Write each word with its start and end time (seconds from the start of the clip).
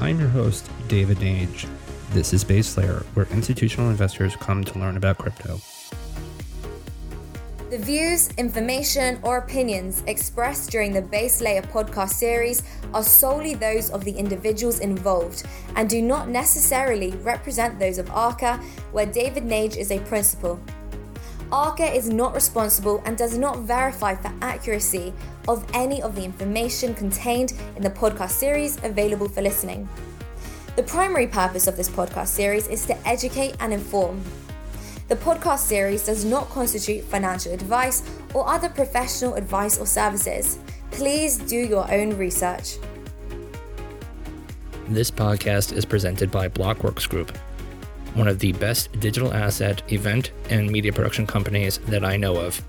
I'm 0.00 0.18
your 0.18 0.30
host, 0.30 0.70
David 0.88 1.18
Nage. 1.18 1.68
This 2.12 2.32
is 2.32 2.42
Base 2.42 2.74
Layer, 2.78 3.04
where 3.12 3.26
institutional 3.26 3.90
investors 3.90 4.34
come 4.34 4.64
to 4.64 4.78
learn 4.78 4.96
about 4.96 5.18
crypto. 5.18 5.60
The 7.68 7.76
views, 7.76 8.30
information, 8.38 9.20
or 9.22 9.36
opinions 9.36 10.02
expressed 10.06 10.70
during 10.70 10.94
the 10.94 11.02
Base 11.02 11.42
Layer 11.42 11.60
podcast 11.60 12.14
series 12.14 12.62
are 12.94 13.04
solely 13.04 13.52
those 13.52 13.90
of 13.90 14.02
the 14.04 14.12
individuals 14.12 14.80
involved 14.80 15.42
and 15.76 15.88
do 15.88 16.00
not 16.00 16.30
necessarily 16.30 17.10
represent 17.18 17.78
those 17.78 17.98
of 17.98 18.10
ARCA, 18.10 18.56
where 18.92 19.04
David 19.04 19.44
Nage 19.44 19.76
is 19.76 19.90
a 19.92 20.00
principal. 20.00 20.58
ARCA 21.52 21.92
is 21.92 22.08
not 22.08 22.34
responsible 22.34 23.02
and 23.04 23.18
does 23.18 23.36
not 23.36 23.60
verify 23.60 24.14
for 24.14 24.32
accuracy 24.40 25.12
of 25.48 25.68
any 25.74 26.00
of 26.00 26.14
the 26.14 26.24
information 26.24 26.94
contained 26.94 27.54
in 27.76 27.82
the 27.82 27.90
podcast 27.90 28.30
series 28.30 28.82
available 28.84 29.28
for 29.28 29.42
listening. 29.42 29.88
The 30.76 30.84
primary 30.84 31.26
purpose 31.26 31.66
of 31.66 31.76
this 31.76 31.88
podcast 31.88 32.28
series 32.28 32.68
is 32.68 32.86
to 32.86 33.08
educate 33.08 33.56
and 33.58 33.72
inform. 33.72 34.22
The 35.08 35.16
podcast 35.16 35.58
series 35.58 36.06
does 36.06 36.24
not 36.24 36.48
constitute 36.50 37.02
financial 37.02 37.52
advice 37.52 38.08
or 38.32 38.48
other 38.48 38.68
professional 38.68 39.34
advice 39.34 39.76
or 39.76 39.86
services. 39.86 40.60
Please 40.92 41.36
do 41.36 41.56
your 41.56 41.90
own 41.92 42.16
research. 42.16 42.76
This 44.88 45.10
podcast 45.10 45.72
is 45.72 45.84
presented 45.84 46.30
by 46.30 46.48
Blockworks 46.48 47.08
Group, 47.08 47.36
one 48.20 48.28
of 48.28 48.38
the 48.38 48.52
best 48.52 48.92
digital 49.00 49.32
asset, 49.32 49.82
event, 49.90 50.32
and 50.50 50.70
media 50.70 50.92
production 50.92 51.26
companies 51.26 51.78
that 51.88 52.04
I 52.04 52.18
know 52.18 52.36
of. 52.36 52.62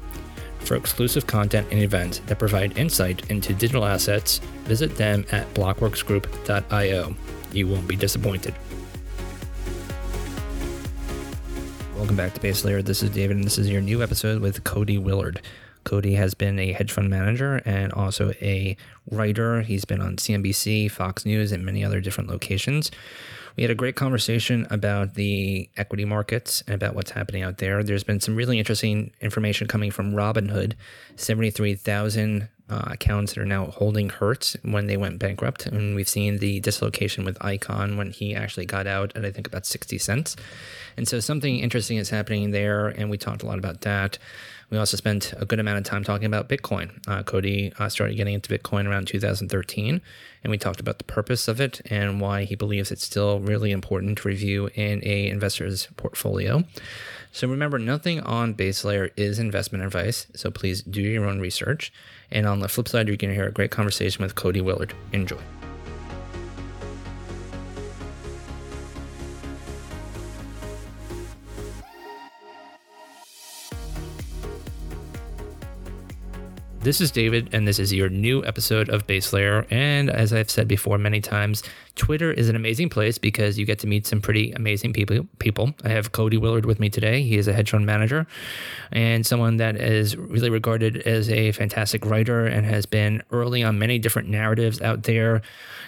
For 0.60 0.78
exclusive 0.78 1.28
content 1.28 1.68
and 1.72 1.82
events 1.82 2.20
that 2.28 2.40
provide 2.40 2.78
insight 2.78 3.30
into 3.30 3.54
digital 3.54 3.84
assets, 3.84 4.38
visit 4.64 4.96
them 4.96 5.26
at 5.34 5.54
blockworksgroup.io. 5.54 7.16
You 7.52 7.68
won't 7.68 7.86
be 7.86 7.98
disappointed. 7.98 8.56
Welcome 11.98 12.16
back 12.16 12.34
to 12.36 12.40
Base 12.40 12.64
Layer. 12.64 12.82
This 12.82 13.04
is 13.04 13.10
David, 13.10 13.36
and 13.36 13.44
this 13.44 13.58
is 13.58 13.70
your 13.70 13.82
new 13.82 14.02
episode 14.02 14.42
with 14.42 14.64
Cody 14.64 14.98
Willard. 14.98 15.42
Cody 15.84 16.14
has 16.16 16.34
been 16.34 16.60
a 16.60 16.72
hedge 16.74 16.92
fund 16.92 17.10
manager 17.10 17.62
and 17.66 17.92
also 17.94 18.32
a 18.42 18.78
writer. 19.10 19.62
He's 19.62 19.86
been 19.86 20.02
on 20.02 20.18
CNBC, 20.18 20.92
Fox 20.92 21.26
News, 21.26 21.52
and 21.52 21.66
many 21.66 21.84
other 21.84 22.02
different 22.02 22.30
locations. 22.30 22.92
We 23.58 23.64
had 23.64 23.72
a 23.72 23.76
great 23.76 23.96
conversation 23.96 24.66
about 24.70 25.16
the 25.16 25.70
equity 25.76 26.06
markets 26.06 26.64
and 26.68 26.76
about 26.76 26.96
what's 26.96 27.12
happening 27.12 27.44
out 27.44 27.58
there. 27.58 27.84
There's 27.84 28.04
been 28.04 28.22
some 28.22 28.36
really 28.36 28.60
interesting 28.60 29.12
information 29.20 29.68
coming 29.68 29.92
from 29.92 30.14
Robinhood 30.14 30.74
73,000 31.18 32.48
uh, 32.70 32.84
accounts 32.88 33.34
that 33.34 33.42
are 33.42 33.46
now 33.46 33.66
holding 33.66 34.10
Hertz 34.10 34.56
when 34.64 34.88
they 34.88 34.96
went 34.96 35.20
bankrupt. 35.20 35.66
And 35.66 35.96
we've 35.96 36.08
seen 36.08 36.38
the 36.38 36.62
dislocation 36.62 37.26
with 37.26 37.38
Icahn 37.40 37.98
when 37.98 38.12
he 38.12 38.34
actually 38.34 38.66
got 38.66 38.88
out 38.88 39.12
at, 39.16 39.26
I 39.26 39.32
think, 39.32 39.48
about 39.48 39.66
60 39.66 39.98
cents. 39.98 40.38
And 40.96 41.08
so 41.08 41.20
something 41.20 41.60
interesting 41.60 41.98
is 41.98 42.10
happening 42.10 42.52
there. 42.52 42.88
And 42.88 43.10
we 43.10 43.18
talked 43.18 43.44
a 43.44 43.46
lot 43.46 43.58
about 43.58 43.82
that. 43.82 44.18
We 44.72 44.78
also 44.78 44.96
spent 44.96 45.34
a 45.38 45.46
good 45.46 45.60
amount 45.60 45.80
of 45.80 45.84
time 45.84 46.04
talking 46.06 46.26
about 46.26 46.48
Bitcoin. 46.48 46.92
Uh, 47.06 47.24
Cody 47.24 47.74
uh, 47.78 47.90
started 47.90 48.16
getting 48.16 48.34
into 48.34 48.58
Bitcoin 48.58 48.88
around 48.88 49.06
2013, 49.06 50.02
and 50.44 50.52
we 50.52 50.58
talked 50.58 50.80
about 50.80 50.98
the 50.98 51.04
purpose 51.04 51.50
of 51.50 51.60
it 51.60 51.82
and 51.92 52.22
why 52.22 52.46
he 52.46 52.56
believes 52.56 52.90
it's 52.90 53.06
still 53.06 53.42
really 53.42 53.72
important 53.72 54.18
to 54.20 54.28
review 54.30 54.70
in 54.74 55.02
a 55.04 55.28
investor's 55.28 55.88
portfolio. 55.98 56.64
So 57.34 57.50
remember, 57.50 57.80
nothing 57.80 58.22
on 58.22 58.54
base 58.54 58.86
layer 58.86 59.12
is 59.18 59.40
investment 59.40 59.84
advice, 59.84 60.28
so 60.36 60.50
please 60.50 60.82
do 60.82 61.02
your 61.02 61.26
own 61.26 61.42
research. 61.42 61.92
And 62.32 62.46
on 62.46 62.60
the 62.60 62.70
flip 62.70 62.88
side, 62.88 63.10
you're 63.10 63.18
going 63.18 63.32
to 63.32 63.36
hear 63.36 63.48
a 63.48 63.52
great 63.52 63.72
conversation 63.72 64.24
with 64.24 64.36
Cody 64.36 64.62
Willard. 64.62 64.94
Enjoy. 65.12 65.38
This 76.84 77.00
is 77.00 77.12
David, 77.12 77.50
and 77.54 77.68
this 77.68 77.78
is 77.78 77.94
your 77.94 78.10
new 78.10 78.44
episode 78.44 78.90
of 78.90 79.06
Base 79.06 79.34
Layer. 79.34 79.68
And 79.70 80.10
as 80.10 80.34
I've 80.34 80.50
said 80.50 80.68
before 80.68 80.98
many 80.98 81.22
times, 81.22 81.62
Twitter 81.94 82.32
is 82.32 82.50
an 82.50 82.56
amazing 82.56 82.90
place 82.90 83.20
because 83.20 83.60
you 83.60 83.68
get 83.68 83.78
to 83.80 83.88
meet 83.88 84.08
some 84.08 84.20
pretty 84.20 84.52
amazing 84.54 84.92
people. 84.92 85.28
People. 85.38 85.76
I 85.84 85.90
have 85.90 86.12
Cody 86.12 86.38
Willard 86.38 86.66
with 86.66 86.80
me 86.80 86.90
today. 86.90 87.22
He 87.22 87.38
is 87.38 87.48
a 87.48 87.54
hedge 87.54 87.70
fund 87.70 87.86
manager 87.86 88.26
and 88.92 89.24
someone 89.28 89.58
that 89.58 89.76
is 89.76 90.18
really 90.18 90.50
regarded 90.50 90.98
as 91.04 91.30
a 91.30 91.52
fantastic 91.52 92.04
writer 92.04 92.48
and 92.48 92.66
has 92.66 92.88
been 92.88 93.22
early 93.30 93.62
on 93.62 93.78
many 93.78 94.00
different 94.00 94.30
narratives 94.30 94.82
out 94.82 95.04
there. 95.04 95.44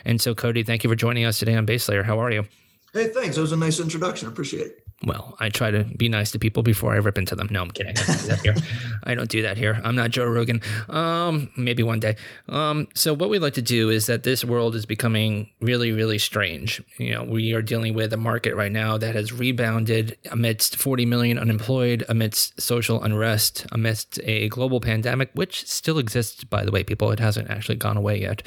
And 0.05 0.21
so, 0.21 0.35
Cody, 0.35 0.61
thank 0.61 0.83
you 0.83 0.91
for 0.91 0.95
joining 0.95 1.25
us 1.25 1.39
today 1.39 1.55
on 1.55 1.65
Base 1.65 1.89
Layer. 1.89 2.03
How 2.03 2.19
are 2.19 2.29
you? 2.29 2.45
Hey, 2.93 3.07
thanks. 3.07 3.35
That 3.35 3.41
was 3.41 3.51
a 3.51 3.57
nice 3.57 3.79
introduction. 3.79 4.27
Appreciate 4.27 4.67
it 4.67 4.82
well, 5.05 5.35
I 5.39 5.49
try 5.49 5.71
to 5.71 5.83
be 5.83 6.07
nice 6.07 6.31
to 6.31 6.39
people 6.39 6.63
before 6.63 6.93
I 6.93 6.97
rip 6.97 7.17
into 7.17 7.35
them. 7.35 7.47
No, 7.51 7.61
I'm 7.61 7.71
kidding. 7.71 7.95
I 7.97 8.03
don't 8.03 8.21
do 8.21 8.27
that 8.27 8.41
here. 8.41 8.55
I 9.03 9.15
don't 9.15 9.29
do 9.29 9.41
that 9.41 9.57
here. 9.57 9.81
I'm 9.83 9.95
not 9.95 10.11
Joe 10.11 10.25
Rogan. 10.25 10.61
Um, 10.89 11.49
maybe 11.57 11.83
one 11.83 11.99
day. 11.99 12.15
Um, 12.47 12.87
so 12.93 13.13
what 13.13 13.29
we 13.29 13.39
like 13.39 13.53
to 13.55 13.61
do 13.61 13.89
is 13.89 14.05
that 14.05 14.23
this 14.23 14.45
world 14.45 14.75
is 14.75 14.85
becoming 14.85 15.49
really, 15.59 15.91
really 15.91 16.17
strange. 16.17 16.81
You 16.97 17.11
know, 17.11 17.23
we 17.23 17.53
are 17.53 17.61
dealing 17.61 17.93
with 17.93 18.13
a 18.13 18.17
market 18.17 18.55
right 18.55 18.71
now 18.71 18.97
that 18.97 19.15
has 19.15 19.33
rebounded 19.33 20.17
amidst 20.31 20.77
40 20.77 21.05
million 21.05 21.37
unemployed, 21.37 22.05
amidst 22.07 22.61
social 22.61 23.03
unrest, 23.03 23.65
amidst 23.71 24.19
a 24.23 24.47
global 24.49 24.79
pandemic, 24.79 25.29
which 25.33 25.67
still 25.67 25.99
exists, 25.99 26.43
by 26.43 26.63
the 26.63 26.71
way, 26.71 26.83
people. 26.83 27.11
It 27.11 27.19
hasn't 27.19 27.49
actually 27.49 27.75
gone 27.75 27.97
away 27.97 28.21
yet. 28.21 28.41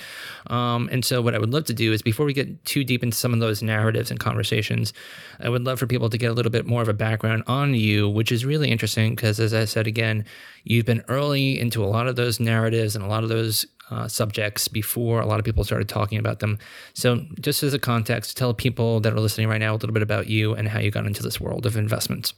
Um, 0.46 0.88
and 0.90 1.04
so 1.04 1.20
what 1.20 1.34
I 1.34 1.38
would 1.38 1.52
love 1.52 1.64
to 1.64 1.74
do 1.74 1.92
is 1.92 2.00
before 2.02 2.24
we 2.24 2.32
get 2.32 2.64
too 2.64 2.84
deep 2.84 3.02
into 3.02 3.16
some 3.16 3.34
of 3.34 3.40
those 3.40 3.62
narratives 3.62 4.10
and 4.10 4.18
conversations, 4.18 4.92
I 5.40 5.48
would 5.48 5.64
love 5.64 5.78
for 5.78 5.86
people 5.86 6.08
to 6.10 6.18
get 6.18 6.30
a 6.30 6.34
little 6.34 6.45
bit 6.50 6.66
more 6.66 6.82
of 6.82 6.88
a 6.88 6.94
background 6.94 7.42
on 7.46 7.74
you, 7.74 8.08
which 8.08 8.32
is 8.32 8.44
really 8.44 8.70
interesting 8.70 9.14
because, 9.14 9.40
as 9.40 9.54
I 9.54 9.64
said 9.64 9.86
again, 9.86 10.24
you've 10.64 10.86
been 10.86 11.04
early 11.08 11.58
into 11.58 11.84
a 11.84 11.86
lot 11.86 12.06
of 12.06 12.16
those 12.16 12.40
narratives 12.40 12.96
and 12.96 13.04
a 13.04 13.08
lot 13.08 13.22
of 13.22 13.28
those 13.28 13.66
uh, 13.90 14.08
subjects 14.08 14.68
before 14.68 15.20
a 15.20 15.26
lot 15.26 15.38
of 15.38 15.44
people 15.44 15.64
started 15.64 15.88
talking 15.88 16.18
about 16.18 16.40
them. 16.40 16.58
So, 16.94 17.24
just 17.40 17.62
as 17.62 17.74
a 17.74 17.78
context, 17.78 18.36
tell 18.36 18.54
people 18.54 19.00
that 19.00 19.12
are 19.12 19.20
listening 19.20 19.48
right 19.48 19.60
now 19.60 19.72
a 19.72 19.76
little 19.76 19.92
bit 19.92 20.02
about 20.02 20.28
you 20.28 20.54
and 20.54 20.68
how 20.68 20.80
you 20.80 20.90
got 20.90 21.06
into 21.06 21.22
this 21.22 21.40
world 21.40 21.66
of 21.66 21.76
investments. 21.76 22.34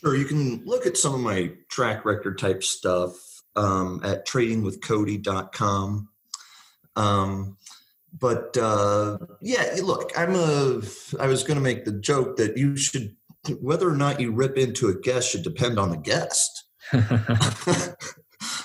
Sure. 0.00 0.16
You 0.16 0.24
can 0.24 0.62
look 0.64 0.86
at 0.86 0.96
some 0.96 1.14
of 1.14 1.20
my 1.20 1.50
track 1.68 2.04
record 2.04 2.38
type 2.38 2.62
stuff 2.62 3.42
um, 3.56 4.00
at 4.04 4.26
tradingwithcody.com. 4.26 6.08
Um, 6.96 7.56
but 8.18 8.56
uh, 8.56 9.18
yeah, 9.40 9.76
look, 9.82 10.12
I'm 10.16 10.34
a. 10.34 10.82
I 11.18 11.26
was 11.26 11.42
going 11.42 11.56
to 11.56 11.62
make 11.62 11.84
the 11.84 11.92
joke 11.92 12.36
that 12.36 12.56
you 12.56 12.76
should, 12.76 13.16
whether 13.60 13.88
or 13.88 13.96
not 13.96 14.20
you 14.20 14.32
rip 14.32 14.56
into 14.56 14.88
a 14.88 14.94
guest, 14.94 15.30
should 15.30 15.42
depend 15.42 15.78
on 15.78 15.90
the 15.90 15.96
guest. 15.96 16.64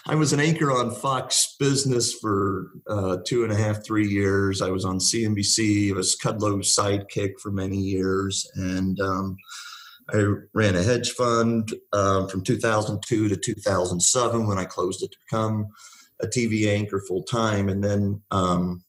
I 0.06 0.16
was 0.16 0.34
an 0.34 0.40
anchor 0.40 0.72
on 0.72 0.92
Fox 0.92 1.56
Business 1.60 2.14
for 2.14 2.72
uh, 2.90 3.18
two 3.26 3.44
and 3.44 3.52
a 3.52 3.56
half, 3.56 3.86
three 3.86 4.08
years. 4.08 4.62
I 4.62 4.70
was 4.70 4.86
on 4.86 4.98
CNBC. 4.98 5.92
I 5.92 5.96
was 5.96 6.16
Kudlow's 6.16 6.76
sidekick 6.76 7.40
for 7.40 7.52
many 7.52 7.78
years, 7.78 8.50
and 8.56 9.00
um, 9.00 9.38
I 10.14 10.34
ran 10.54 10.76
a 10.76 10.84
hedge 10.84 11.12
fund 11.12 11.74
um, 11.94 12.28
from 12.28 12.44
2002 12.44 13.30
to 13.30 13.36
2007 13.36 14.48
when 14.48 14.58
I 14.58 14.66
closed 14.66 15.04
it 15.04 15.12
to 15.12 15.18
become 15.30 15.68
a 16.22 16.28
TV 16.28 16.68
anchor 16.68 17.02
full 17.08 17.24
time, 17.24 17.70
and 17.70 17.84
then 17.84 18.22
um, 18.32 18.84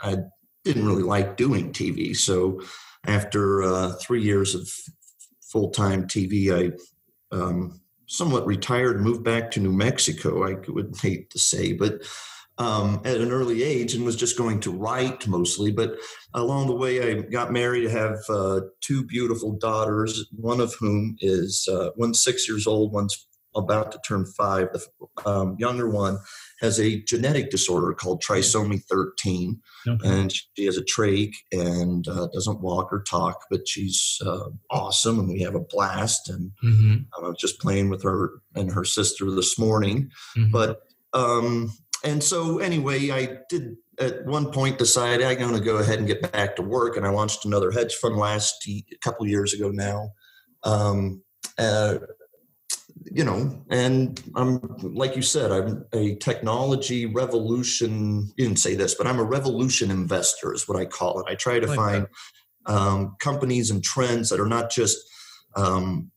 I 0.00 0.18
didn't 0.64 0.86
really 0.86 1.02
like 1.02 1.36
doing 1.36 1.72
TV. 1.72 2.14
So 2.16 2.60
after 3.06 3.62
uh, 3.62 3.92
three 4.00 4.22
years 4.22 4.54
of 4.54 4.70
full 5.50 5.70
time 5.70 6.06
TV, 6.06 6.52
I 6.52 7.36
um, 7.36 7.80
somewhat 8.06 8.46
retired 8.46 9.00
moved 9.00 9.24
back 9.24 9.50
to 9.52 9.60
New 9.60 9.72
Mexico. 9.72 10.44
I 10.44 10.56
would 10.68 10.94
hate 11.02 11.30
to 11.30 11.38
say, 11.38 11.72
but 11.72 12.02
um, 12.58 13.00
at 13.06 13.16
an 13.16 13.32
early 13.32 13.62
age 13.62 13.94
and 13.94 14.04
was 14.04 14.16
just 14.16 14.36
going 14.36 14.60
to 14.60 14.70
write 14.70 15.26
mostly. 15.26 15.72
But 15.72 15.96
along 16.34 16.66
the 16.66 16.74
way, 16.74 17.10
I 17.10 17.22
got 17.22 17.52
married. 17.52 17.88
I 17.88 17.90
have 17.90 18.18
uh, 18.28 18.60
two 18.82 19.04
beautiful 19.04 19.52
daughters, 19.52 20.26
one 20.36 20.60
of 20.60 20.74
whom 20.78 21.16
is 21.20 21.66
uh, 21.72 21.90
one's 21.96 22.22
six 22.22 22.46
years 22.46 22.66
old, 22.66 22.92
one's 22.92 23.26
about 23.54 23.92
to 23.92 24.00
turn 24.06 24.26
five. 24.26 24.68
The 24.72 24.86
um, 25.24 25.56
younger 25.58 25.88
one 25.88 26.18
has 26.60 26.78
a 26.78 27.02
genetic 27.02 27.50
disorder 27.50 27.94
called 27.94 28.22
trisomy 28.22 28.82
13, 28.84 29.60
okay. 29.88 30.08
and 30.08 30.32
she 30.32 30.66
has 30.66 30.76
a 30.76 30.84
trach 30.84 31.32
and 31.52 32.06
uh, 32.08 32.28
doesn't 32.32 32.60
walk 32.60 32.92
or 32.92 33.02
talk, 33.02 33.46
but 33.50 33.66
she's 33.66 34.18
uh, 34.24 34.48
awesome, 34.70 35.18
and 35.18 35.28
we 35.28 35.40
have 35.40 35.54
a 35.54 35.60
blast. 35.60 36.28
And 36.28 36.50
mm-hmm. 36.62 36.96
I 37.16 37.28
was 37.28 37.38
just 37.38 37.60
playing 37.60 37.88
with 37.88 38.02
her 38.02 38.42
and 38.54 38.70
her 38.72 38.84
sister 38.84 39.30
this 39.30 39.58
morning, 39.58 40.10
mm-hmm. 40.36 40.50
but 40.50 40.82
um, 41.12 41.72
and 42.04 42.22
so 42.22 42.58
anyway, 42.58 43.10
I 43.10 43.38
did 43.48 43.76
at 43.98 44.24
one 44.24 44.50
point 44.50 44.78
decide 44.78 45.20
I'm 45.22 45.38
going 45.38 45.54
to 45.54 45.60
go 45.60 45.76
ahead 45.76 45.98
and 45.98 46.08
get 46.08 46.32
back 46.32 46.56
to 46.56 46.62
work, 46.62 46.96
and 46.96 47.06
I 47.06 47.10
launched 47.10 47.44
another 47.44 47.70
hedge 47.70 47.94
fund 47.94 48.16
last 48.16 48.66
a 48.68 48.84
couple 49.02 49.26
years 49.26 49.54
ago 49.54 49.70
now. 49.70 50.10
Um, 50.62 51.22
uh, 51.58 51.98
you 53.04 53.24
know, 53.24 53.64
and 53.70 54.22
I'm 54.34 54.60
like 54.82 55.16
you 55.16 55.22
said, 55.22 55.50
I'm 55.50 55.84
a 55.92 56.16
technology 56.16 57.06
revolution. 57.06 58.30
You 58.36 58.46
didn't 58.46 58.58
say 58.58 58.74
this, 58.74 58.94
but 58.94 59.06
I'm 59.06 59.18
a 59.18 59.24
revolution 59.24 59.90
investor, 59.90 60.52
is 60.52 60.68
what 60.68 60.78
I 60.78 60.84
call 60.84 61.20
it. 61.20 61.26
I 61.28 61.34
try 61.34 61.60
to 61.60 61.66
like 61.66 61.76
find 61.76 62.06
um, 62.66 63.16
companies 63.18 63.70
and 63.70 63.82
trends 63.82 64.28
that 64.30 64.40
are 64.40 64.46
not 64.46 64.70
just 64.70 64.98
um, 65.56 66.10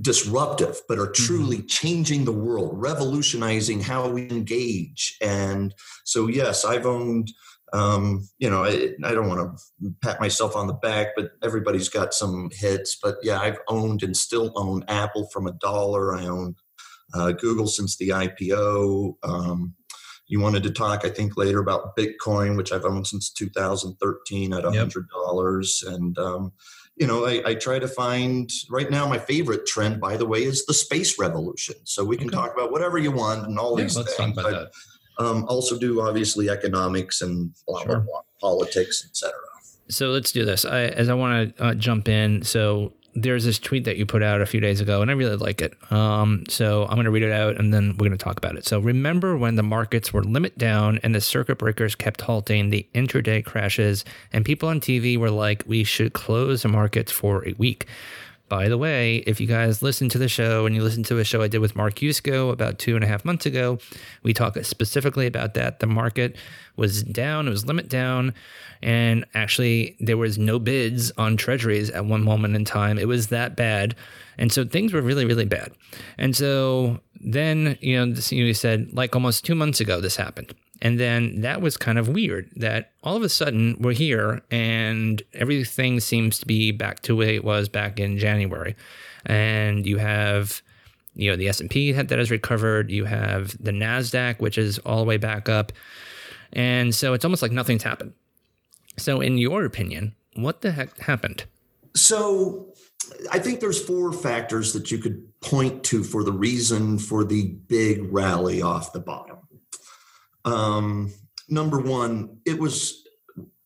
disruptive, 0.00 0.80
but 0.88 0.98
are 0.98 1.10
truly 1.10 1.58
mm-hmm. 1.58 1.66
changing 1.66 2.24
the 2.24 2.32
world, 2.32 2.72
revolutionizing 2.74 3.80
how 3.80 4.08
we 4.08 4.28
engage. 4.30 5.16
And 5.20 5.74
so, 6.04 6.28
yes, 6.28 6.64
I've 6.64 6.86
owned 6.86 7.32
um, 7.72 8.28
you 8.38 8.50
know, 8.50 8.64
I, 8.64 8.90
I 9.04 9.12
don't 9.12 9.28
want 9.28 9.58
to 9.58 9.94
pat 10.02 10.20
myself 10.20 10.54
on 10.56 10.66
the 10.66 10.74
back, 10.74 11.08
but 11.16 11.32
everybody's 11.42 11.88
got 11.88 12.12
some 12.12 12.50
hits. 12.52 12.98
But 13.02 13.16
yeah, 13.22 13.40
I've 13.40 13.58
owned 13.68 14.02
and 14.02 14.16
still 14.16 14.52
own 14.56 14.84
Apple 14.88 15.28
from 15.32 15.46
a 15.46 15.52
dollar. 15.52 16.14
I 16.14 16.26
own 16.26 16.56
uh, 17.14 17.32
Google 17.32 17.66
since 17.66 17.96
the 17.96 18.10
IPO. 18.10 19.14
Um, 19.22 19.74
you 20.26 20.40
wanted 20.40 20.62
to 20.64 20.70
talk, 20.70 21.04
I 21.04 21.10
think, 21.10 21.36
later 21.36 21.60
about 21.60 21.96
Bitcoin, 21.96 22.56
which 22.56 22.72
I've 22.72 22.84
owned 22.84 23.06
since 23.06 23.30
2013 23.30 24.52
at 24.52 24.64
$100. 24.64 25.82
Yep. 25.84 25.92
And, 25.92 26.18
um, 26.18 26.52
you 26.96 27.06
know, 27.06 27.26
I, 27.26 27.42
I, 27.44 27.54
try 27.54 27.78
to 27.78 27.88
find 27.88 28.50
right 28.70 28.90
now 28.90 29.06
my 29.06 29.18
favorite 29.18 29.66
trend, 29.66 30.00
by 30.00 30.16
the 30.16 30.26
way, 30.26 30.42
is 30.42 30.64
the 30.64 30.74
space 30.74 31.18
revolution. 31.18 31.74
So 31.84 32.04
we 32.04 32.16
can 32.16 32.28
okay. 32.28 32.36
talk 32.36 32.54
about 32.54 32.70
whatever 32.70 32.98
you 32.98 33.12
want 33.12 33.46
and 33.46 33.58
all 33.58 33.78
yeah, 33.78 33.84
these 33.84 33.94
things. 33.94 34.16
Talk 34.16 34.32
about 34.32 34.52
But, 34.52 34.72
um, 35.22 35.44
also 35.48 35.78
do 35.78 36.00
obviously 36.00 36.50
economics 36.50 37.22
and 37.22 37.54
blah 37.66 37.80
sure. 37.80 38.00
blah 38.00 38.00
blah, 38.00 38.22
politics, 38.40 39.04
etc. 39.04 39.32
So 39.88 40.10
let's 40.10 40.32
do 40.32 40.44
this. 40.44 40.64
I, 40.64 40.84
as 40.84 41.08
I 41.08 41.14
want 41.14 41.56
to 41.56 41.64
uh, 41.64 41.74
jump 41.74 42.08
in. 42.08 42.42
So 42.42 42.94
there's 43.14 43.44
this 43.44 43.58
tweet 43.58 43.84
that 43.84 43.98
you 43.98 44.06
put 44.06 44.22
out 44.22 44.40
a 44.40 44.46
few 44.46 44.60
days 44.60 44.80
ago, 44.80 45.02
and 45.02 45.10
I 45.10 45.14
really 45.14 45.36
like 45.36 45.60
it. 45.60 45.74
Um, 45.92 46.44
so 46.48 46.84
I'm 46.84 46.94
going 46.94 47.04
to 47.04 47.10
read 47.10 47.22
it 47.22 47.32
out, 47.32 47.58
and 47.58 47.72
then 47.72 47.90
we're 47.92 48.08
going 48.08 48.12
to 48.12 48.24
talk 48.24 48.38
about 48.38 48.56
it. 48.56 48.66
So 48.66 48.78
remember 48.78 49.36
when 49.36 49.56
the 49.56 49.62
markets 49.62 50.12
were 50.12 50.24
limit 50.24 50.56
down 50.56 50.98
and 51.02 51.14
the 51.14 51.20
circuit 51.20 51.58
breakers 51.58 51.94
kept 51.94 52.22
halting, 52.22 52.70
the 52.70 52.86
intraday 52.94 53.44
crashes, 53.44 54.04
and 54.32 54.44
people 54.44 54.68
on 54.68 54.80
TV 54.80 55.18
were 55.18 55.30
like, 55.30 55.64
"We 55.66 55.84
should 55.84 56.14
close 56.14 56.62
the 56.62 56.68
markets 56.68 57.12
for 57.12 57.46
a 57.46 57.52
week." 57.58 57.86
By 58.48 58.68
the 58.68 58.76
way, 58.76 59.16
if 59.26 59.40
you 59.40 59.46
guys 59.46 59.82
listen 59.82 60.10
to 60.10 60.18
the 60.18 60.28
show 60.28 60.66
and 60.66 60.74
you 60.74 60.82
listen 60.82 61.02
to 61.04 61.18
a 61.18 61.24
show 61.24 61.40
I 61.40 61.48
did 61.48 61.60
with 61.60 61.74
Mark 61.74 61.96
Yusko 61.96 62.52
about 62.52 62.78
two 62.78 62.94
and 62.94 63.02
a 63.02 63.06
half 63.06 63.24
months 63.24 63.46
ago, 63.46 63.78
we 64.22 64.34
talk 64.34 64.58
specifically 64.62 65.26
about 65.26 65.54
that. 65.54 65.80
The 65.80 65.86
market 65.86 66.36
was 66.76 67.02
down, 67.02 67.46
it 67.46 67.50
was 67.50 67.64
limit 67.66 67.88
down, 67.88 68.34
and 68.82 69.24
actually 69.32 69.96
there 70.00 70.18
was 70.18 70.36
no 70.36 70.58
bids 70.58 71.12
on 71.16 71.38
treasuries 71.38 71.88
at 71.90 72.04
one 72.04 72.22
moment 72.22 72.54
in 72.54 72.66
time. 72.66 72.98
It 72.98 73.08
was 73.08 73.28
that 73.28 73.56
bad. 73.56 73.94
And 74.36 74.52
so 74.52 74.64
things 74.64 74.92
were 74.92 75.02
really, 75.02 75.24
really 75.24 75.46
bad. 75.46 75.72
And 76.18 76.36
so 76.36 77.00
then, 77.20 77.78
you 77.80 78.04
know, 78.04 78.14
you 78.28 78.54
said 78.54 78.92
like 78.92 79.14
almost 79.14 79.44
two 79.46 79.54
months 79.54 79.80
ago, 79.80 80.00
this 80.00 80.16
happened. 80.16 80.54
And 80.84 80.98
then 80.98 81.42
that 81.42 81.62
was 81.62 81.76
kind 81.76 81.96
of 81.96 82.08
weird 82.08 82.50
that 82.56 82.90
all 83.04 83.16
of 83.16 83.22
a 83.22 83.28
sudden 83.28 83.76
we're 83.78 83.92
here 83.92 84.42
and 84.50 85.22
everything 85.32 86.00
seems 86.00 86.40
to 86.40 86.46
be 86.46 86.72
back 86.72 87.02
to 87.02 87.14
where 87.14 87.30
it 87.30 87.44
was 87.44 87.68
back 87.68 88.00
in 88.00 88.18
January. 88.18 88.74
And 89.24 89.86
you 89.86 89.98
have, 89.98 90.60
you 91.14 91.30
know, 91.30 91.36
the 91.36 91.48
S&P 91.48 91.92
that 91.92 92.10
has 92.10 92.32
recovered. 92.32 92.90
You 92.90 93.04
have 93.04 93.56
the 93.62 93.70
NASDAQ, 93.70 94.40
which 94.40 94.58
is 94.58 94.80
all 94.80 94.98
the 94.98 95.04
way 95.04 95.18
back 95.18 95.48
up. 95.48 95.70
And 96.52 96.92
so 96.92 97.12
it's 97.12 97.24
almost 97.24 97.42
like 97.42 97.52
nothing's 97.52 97.84
happened. 97.84 98.12
So 98.98 99.20
in 99.20 99.38
your 99.38 99.64
opinion, 99.64 100.16
what 100.34 100.62
the 100.62 100.72
heck 100.72 100.98
happened? 100.98 101.44
So 101.94 102.74
I 103.30 103.38
think 103.38 103.60
there's 103.60 103.80
four 103.80 104.12
factors 104.12 104.72
that 104.72 104.90
you 104.90 104.98
could 104.98 105.28
point 105.42 105.84
to 105.84 106.02
for 106.02 106.24
the 106.24 106.32
reason 106.32 106.98
for 106.98 107.22
the 107.22 107.54
big 107.68 108.12
rally 108.12 108.62
off 108.62 108.92
the 108.92 109.00
bottom. 109.00 109.36
Um, 110.44 111.12
number 111.48 111.80
one, 111.80 112.38
it 112.46 112.58
was 112.58 113.02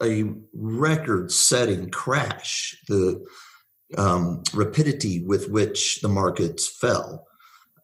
a 0.03 0.25
record 0.53 1.33
setting 1.33 1.91
crash, 1.91 2.77
the 2.89 3.25
um, 3.97 4.43
rapidity 4.53 5.25
with 5.25 5.49
which 5.49 6.01
the 6.01 6.09
markets 6.09 6.69
fell. 6.69 7.27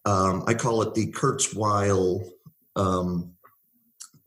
Um, 0.04 0.44
I 0.46 0.54
call 0.54 0.82
it 0.82 0.94
the 0.94 1.12
Kurzweil 1.12 2.24
um, 2.76 3.34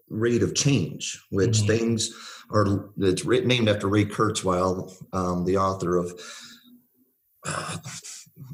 rate 0.09 0.43
of 0.43 0.55
change, 0.55 1.21
which 1.31 1.59
mm-hmm. 1.59 1.67
things 1.67 2.13
are, 2.49 2.89
it's 2.97 3.25
named 3.25 3.69
after 3.69 3.87
Ray 3.87 4.05
Kurzweil, 4.05 4.93
um, 5.13 5.45
the 5.45 5.57
author 5.57 5.97
of. 5.97 6.19
Uh, 7.45 7.77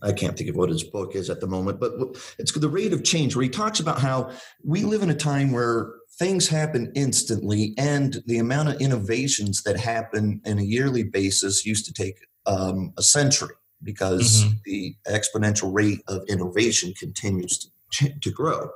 I 0.04 0.12
can't 0.12 0.38
think 0.38 0.48
of 0.48 0.56
what 0.56 0.70
his 0.70 0.84
book 0.84 1.16
is 1.16 1.32
at 1.32 1.40
the 1.40 1.48
moment, 1.48 1.80
but 1.80 1.94
it's 2.38 2.52
the 2.52 2.70
rate 2.70 2.94
of 2.94 3.04
change 3.04 3.36
where 3.36 3.42
he 3.42 3.50
talks 3.50 3.80
about 3.80 4.00
how 4.00 4.30
we 4.64 4.84
live 4.84 5.02
in 5.02 5.10
a 5.10 5.16
time 5.16 5.52
where 5.52 5.94
things 6.18 6.48
happen 6.48 6.92
instantly 6.96 7.74
and 7.78 8.22
the 8.26 8.38
amount 8.38 8.70
of 8.70 8.82
innovations 8.82 9.64
that 9.64 9.80
happen 9.80 10.42
in 10.46 10.60
a 10.60 10.64
yearly 10.64 11.04
basis 11.04 11.66
used 11.66 11.86
to 11.86 11.94
take 11.94 12.28
um, 12.46 12.94
a 12.98 13.02
century 13.02 13.56
because 13.84 14.44
mm-hmm. 14.44 14.54
the 14.66 14.96
exponential 15.08 15.74
rate 15.74 16.02
of 16.08 16.24
innovation 16.28 16.94
continues 16.98 17.72
to, 17.92 18.10
to 18.20 18.32
grow 18.32 18.70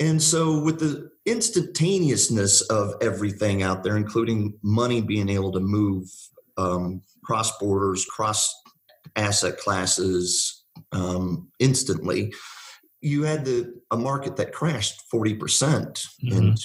and 0.00 0.20
so 0.20 0.60
with 0.60 0.80
the 0.80 1.08
instantaneousness 1.24 2.62
of 2.62 2.94
everything 3.00 3.62
out 3.62 3.82
there 3.84 3.96
including 3.96 4.58
money 4.62 5.00
being 5.00 5.28
able 5.28 5.52
to 5.52 5.60
move 5.60 6.08
um, 6.56 7.02
cross 7.24 7.56
borders 7.58 8.04
cross 8.04 8.54
asset 9.16 9.58
classes 9.58 10.64
um, 10.92 11.48
instantly 11.58 12.32
you 13.04 13.24
had 13.24 13.44
the 13.44 13.74
a 13.90 13.96
market 13.96 14.36
that 14.36 14.52
crashed 14.52 15.02
40% 15.12 15.38
mm-hmm. 15.38 16.32
in 16.32 16.56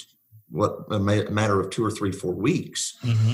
what 0.48 0.78
a 0.90 0.98
matter 0.98 1.60
of 1.60 1.70
two 1.70 1.84
or 1.84 1.90
three 1.90 2.10
four 2.10 2.34
weeks 2.34 2.96
mm-hmm. 3.04 3.32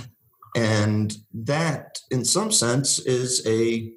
and 0.54 1.16
that 1.32 1.98
in 2.10 2.24
some 2.24 2.52
sense 2.52 2.98
is 2.98 3.46
a 3.46 3.90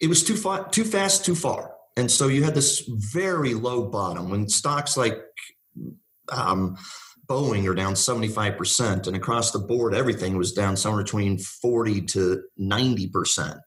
it 0.00 0.08
was 0.08 0.24
too 0.24 0.36
far 0.36 0.68
too 0.70 0.84
fast 0.84 1.24
too 1.24 1.36
far 1.36 1.74
and 1.96 2.10
so 2.10 2.26
you 2.26 2.42
had 2.42 2.54
this 2.54 2.82
very 2.88 3.54
low 3.54 3.86
bottom 3.88 4.30
when 4.30 4.48
stocks 4.48 4.96
like 4.96 5.18
um, 6.32 6.76
Boeing 7.26 7.68
are 7.70 7.74
down 7.74 7.94
75%, 7.94 9.06
and 9.06 9.16
across 9.16 9.50
the 9.50 9.58
board, 9.58 9.94
everything 9.94 10.36
was 10.36 10.52
down 10.52 10.76
somewhere 10.76 11.02
between 11.02 11.38
40 11.38 12.02
to 12.02 12.42
90%. 12.60 13.58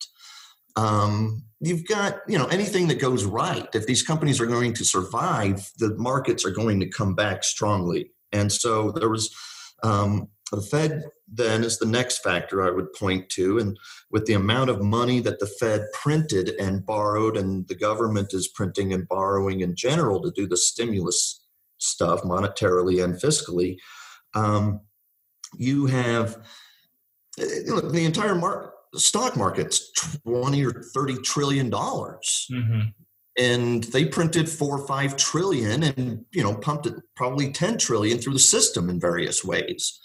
Um, 0.78 1.44
you've 1.60 1.88
got 1.88 2.20
you 2.28 2.38
know 2.38 2.46
anything 2.46 2.88
that 2.88 3.00
goes 3.00 3.26
right 3.26 3.68
if 3.74 3.88
these 3.88 4.04
companies 4.04 4.40
are 4.40 4.46
going 4.46 4.74
to 4.74 4.86
survive 4.86 5.72
the 5.80 5.96
markets 5.96 6.46
are 6.46 6.52
going 6.52 6.80
to 6.80 6.88
come 6.88 7.16
back 7.16 7.44
strongly. 7.44 8.12
And 8.32 8.52
so 8.52 8.92
there 8.92 9.10
was 9.10 9.36
um, 9.84 10.30
the 10.52 10.62
fed 10.62 11.04
then 11.28 11.64
is 11.64 11.78
the 11.78 11.86
next 11.86 12.20
factor 12.20 12.64
i 12.64 12.70
would 12.70 12.94
point 12.94 13.30
to. 13.30 13.58
And 13.58 13.78
with 14.12 14.26
the 14.26 14.34
amount 14.34 14.70
of 14.70 14.82
money 14.82 15.20
that 15.22 15.40
the 15.40 15.48
fed 15.48 15.86
printed 15.94 16.50
and 16.60 16.86
borrowed 16.86 17.36
and 17.36 17.68
the 17.68 17.76
government 17.76 18.34
is 18.34 18.48
printing 18.48 18.94
and 18.94 19.08
borrowing 19.08 19.62
in 19.62 19.76
general 19.76 20.22
to 20.22 20.32
do 20.32 20.48
the 20.48 20.58
stimulus 20.58 21.44
stuff 21.80 22.22
monetarily 22.22 23.04
and 23.04 23.16
fiscally 23.16 23.78
um, 24.34 24.82
you 25.58 25.86
have 25.86 26.38
eh, 27.40 27.46
the 27.66 28.04
entire 28.06 28.36
market 28.36 28.72
the 28.98 29.02
stock 29.02 29.38
market's 29.38 29.92
20 30.26 30.66
or 30.66 30.84
30 30.94 31.18
trillion 31.22 31.70
dollars. 31.70 32.48
Mm-hmm. 32.52 32.90
and 33.38 33.84
they 33.86 34.06
printed 34.06 34.50
four 34.50 34.80
or 34.80 34.88
five 34.88 35.16
trillion 35.16 35.84
and 35.84 36.26
you 36.32 36.42
know 36.42 36.56
pumped 36.56 36.88
it 36.88 36.96
probably 37.16 37.52
10 37.52 37.78
trillion 37.78 38.18
through 38.18 38.34
the 38.34 38.40
system 38.40 38.90
in 38.90 39.00
various 39.00 39.46
ways. 39.46 40.00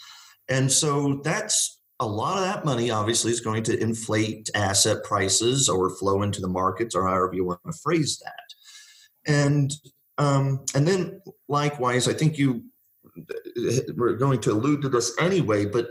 And 0.48 0.70
so 0.70 1.22
that's 1.24 1.80
a 2.00 2.06
lot 2.06 2.36
of 2.36 2.44
that 2.44 2.66
money 2.66 2.90
obviously 2.90 3.32
is 3.32 3.40
going 3.40 3.62
to 3.62 3.80
inflate 3.80 4.50
asset 4.54 5.04
prices 5.04 5.68
or 5.70 5.96
flow 5.96 6.20
into 6.20 6.42
the 6.42 6.48
markets 6.48 6.94
or 6.94 7.06
however 7.06 7.32
you 7.32 7.46
want 7.46 7.60
to 7.64 7.72
phrase 7.82 8.20
that. 8.22 9.32
And 9.32 9.72
um, 10.18 10.64
and 10.74 10.86
then 10.86 11.22
likewise 11.48 12.08
i 12.08 12.12
think 12.12 12.38
you 12.38 12.62
we're 13.96 14.16
going 14.16 14.40
to 14.40 14.52
allude 14.52 14.82
to 14.82 14.88
this 14.88 15.14
anyway 15.18 15.64
but 15.64 15.88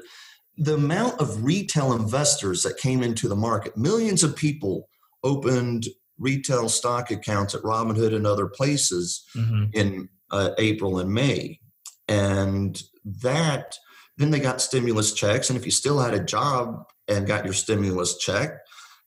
the 0.58 0.76
amount 0.76 1.20
of 1.20 1.44
retail 1.44 1.94
investors 1.94 2.64
that 2.64 2.78
came 2.78 3.04
into 3.04 3.28
the 3.28 3.36
market, 3.36 3.78
millions 3.78 4.24
of 4.24 4.36
people 4.36 4.90
opened 5.24 5.88
retail 6.18 6.70
stock 6.70 7.10
accounts 7.12 7.56
at 7.56 7.62
Robinhood 7.62 8.16
and 8.16 8.28
other 8.28 8.48
places 8.48 9.26
mm-hmm. 9.36 9.66
in 9.74 10.10
uh, 10.30 10.52
April 10.58 11.00
and 11.00 11.12
May. 11.12 11.60
And 12.08 12.82
that, 13.04 13.76
then 14.18 14.32
they 14.32 14.40
got 14.40 14.62
stimulus 14.62 15.14
checks. 15.14 15.50
And 15.50 15.58
if 15.58 15.66
you 15.66 15.72
still 15.72 16.00
had 16.00 16.14
a 16.14 16.24
job 16.24 16.84
and 17.08 17.28
got 17.28 17.46
your 17.46 17.54
stimulus 17.54 18.18
check, 18.18 18.52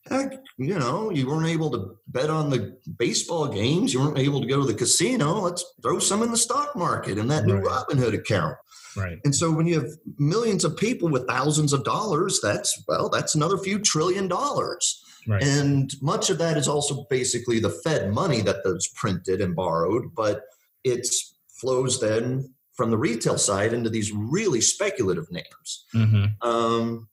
heck, 0.09 0.33
you 0.57 0.77
know, 0.77 1.09
you 1.09 1.27
weren't 1.27 1.47
able 1.47 1.71
to 1.71 1.97
bet 2.07 2.29
on 2.29 2.49
the 2.49 2.77
baseball 2.97 3.47
games, 3.47 3.93
you 3.93 3.99
weren't 3.99 4.19
able 4.19 4.41
to 4.41 4.47
go 4.47 4.59
to 4.59 4.67
the 4.67 4.73
casino. 4.73 5.39
Let's 5.39 5.65
throw 5.81 5.99
some 5.99 6.21
in 6.21 6.31
the 6.31 6.37
stock 6.37 6.75
market 6.75 7.17
in 7.17 7.27
that 7.29 7.43
right. 7.43 7.47
new 7.47 7.61
Robinhood 7.61 8.13
account. 8.13 8.57
Right. 8.95 9.17
And 9.25 9.35
so 9.35 9.51
when 9.51 9.67
you 9.67 9.81
have 9.81 9.91
millions 10.17 10.63
of 10.63 10.77
people 10.77 11.09
with 11.09 11.27
thousands 11.27 11.73
of 11.73 11.83
dollars, 11.83 12.39
that's 12.41 12.81
well, 12.87 13.09
that's 13.09 13.35
another 13.35 13.57
few 13.57 13.79
trillion 13.79 14.27
dollars. 14.27 15.01
Right. 15.27 15.43
And 15.43 15.91
much 16.01 16.29
of 16.29 16.37
that 16.37 16.55
is 16.55 16.67
also 16.67 17.05
basically 17.09 17.59
the 17.59 17.71
Fed 17.71 18.13
money 18.13 18.41
that 18.41 18.57
was 18.63 18.87
printed 18.87 19.41
and 19.41 19.55
borrowed, 19.55 20.13
but 20.15 20.43
it 20.83 21.07
flows 21.49 21.99
then 21.99 22.53
from 22.73 22.91
the 22.91 22.97
retail 22.97 23.37
side 23.37 23.73
into 23.73 23.89
these 23.89 24.11
really 24.11 24.61
speculative 24.61 25.31
names. 25.31 25.85
Mm-hmm. 25.93 26.47
Um, 26.47 27.07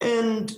and 0.00 0.52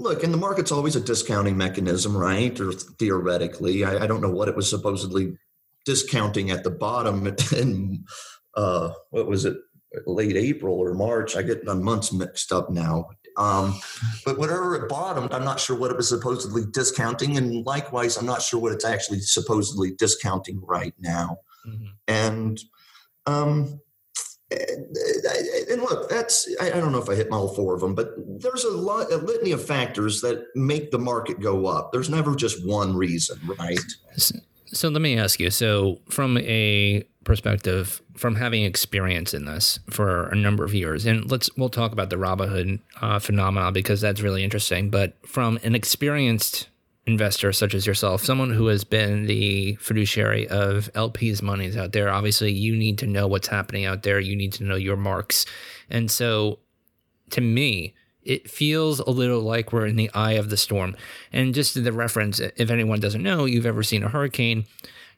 look, 0.00 0.22
and 0.22 0.32
the 0.32 0.38
market's 0.38 0.72
always 0.72 0.96
a 0.96 1.00
discounting 1.00 1.56
mechanism, 1.56 2.16
right? 2.16 2.58
Or 2.60 2.72
theoretically, 2.72 3.84
I, 3.84 4.04
I 4.04 4.06
don't 4.06 4.20
know 4.20 4.30
what 4.30 4.48
it 4.48 4.56
was 4.56 4.68
supposedly 4.68 5.36
discounting 5.84 6.50
at 6.50 6.64
the 6.64 6.70
bottom 6.70 7.26
in 7.56 8.04
uh, 8.56 8.90
what 9.10 9.26
was 9.26 9.44
it, 9.44 9.56
late 10.06 10.36
April 10.36 10.74
or 10.74 10.94
March. 10.94 11.36
I 11.36 11.42
get 11.42 11.64
my 11.64 11.74
months 11.74 12.12
mixed 12.12 12.52
up 12.52 12.70
now. 12.70 13.10
Um, 13.36 13.80
but 14.24 14.38
whatever 14.38 14.74
it 14.74 14.88
bottomed, 14.88 15.32
I'm 15.32 15.44
not 15.44 15.60
sure 15.60 15.76
what 15.76 15.90
it 15.90 15.96
was 15.96 16.08
supposedly 16.08 16.62
discounting, 16.72 17.36
and 17.36 17.64
likewise, 17.64 18.16
I'm 18.16 18.26
not 18.26 18.42
sure 18.42 18.60
what 18.60 18.72
it's 18.72 18.84
actually 18.84 19.20
supposedly 19.20 19.92
discounting 19.92 20.60
right 20.62 20.94
now. 20.98 21.38
Mm-hmm. 21.66 21.86
And 22.08 22.60
um, 23.26 23.80
and 24.50 25.82
look, 25.82 26.08
that's 26.08 26.48
I, 26.60 26.70
don't 26.70 26.92
know 26.92 26.98
if 26.98 27.08
I 27.08 27.14
hit 27.14 27.28
all 27.30 27.48
four 27.54 27.74
of 27.74 27.80
them, 27.80 27.94
but 27.94 28.14
there's 28.40 28.64
a 28.64 28.70
lot 28.70 29.12
a 29.12 29.16
litany 29.16 29.52
of 29.52 29.64
factors 29.64 30.20
that 30.22 30.44
make 30.54 30.90
the 30.90 30.98
market 30.98 31.40
go 31.40 31.66
up. 31.66 31.92
There's 31.92 32.10
never 32.10 32.34
just 32.34 32.66
one 32.66 32.96
reason, 32.96 33.38
right? 33.58 33.78
So 34.66 34.88
let 34.88 35.02
me 35.02 35.18
ask 35.18 35.40
you. 35.40 35.50
So 35.50 36.00
from 36.08 36.38
a 36.38 37.04
perspective, 37.24 38.02
from 38.16 38.36
having 38.36 38.64
experience 38.64 39.34
in 39.34 39.44
this 39.44 39.78
for 39.88 40.28
a 40.28 40.34
number 40.34 40.64
of 40.64 40.74
years, 40.74 41.06
and 41.06 41.30
let's 41.30 41.54
we'll 41.56 41.68
talk 41.68 41.92
about 41.92 42.10
the 42.10 42.16
Robinhood 42.16 42.80
uh, 43.00 43.18
phenomenon 43.18 43.72
because 43.72 44.00
that's 44.00 44.20
really 44.20 44.42
interesting. 44.42 44.90
But 44.90 45.14
from 45.26 45.58
an 45.62 45.74
experienced 45.74 46.68
investor 47.06 47.52
such 47.52 47.74
as 47.74 47.86
yourself, 47.86 48.24
someone 48.24 48.50
who 48.50 48.66
has 48.66 48.84
been 48.84 49.26
the 49.26 49.74
fiduciary 49.76 50.46
of 50.48 50.92
LPs' 50.94 51.42
monies 51.42 51.76
out 51.76 51.92
there, 51.92 52.10
obviously 52.10 52.52
you 52.52 52.76
need 52.76 52.98
to 52.98 53.06
know 53.06 53.26
what's 53.26 53.48
happening 53.48 53.84
out 53.84 54.02
there. 54.02 54.20
You 54.20 54.36
need 54.36 54.52
to 54.54 54.64
know 54.64 54.76
your 54.76 54.96
marks. 54.96 55.46
And 55.88 56.10
so 56.10 56.58
to 57.30 57.40
me, 57.40 57.94
it 58.22 58.50
feels 58.50 59.00
a 59.00 59.10
little 59.10 59.40
like 59.40 59.72
we're 59.72 59.86
in 59.86 59.96
the 59.96 60.10
eye 60.12 60.32
of 60.32 60.50
the 60.50 60.56
storm. 60.56 60.96
And 61.32 61.54
just 61.54 61.82
the 61.82 61.92
reference, 61.92 62.38
if 62.38 62.70
anyone 62.70 63.00
doesn't 63.00 63.22
know, 63.22 63.46
you've 63.46 63.66
ever 63.66 63.82
seen 63.82 64.02
a 64.02 64.08
hurricane, 64.08 64.66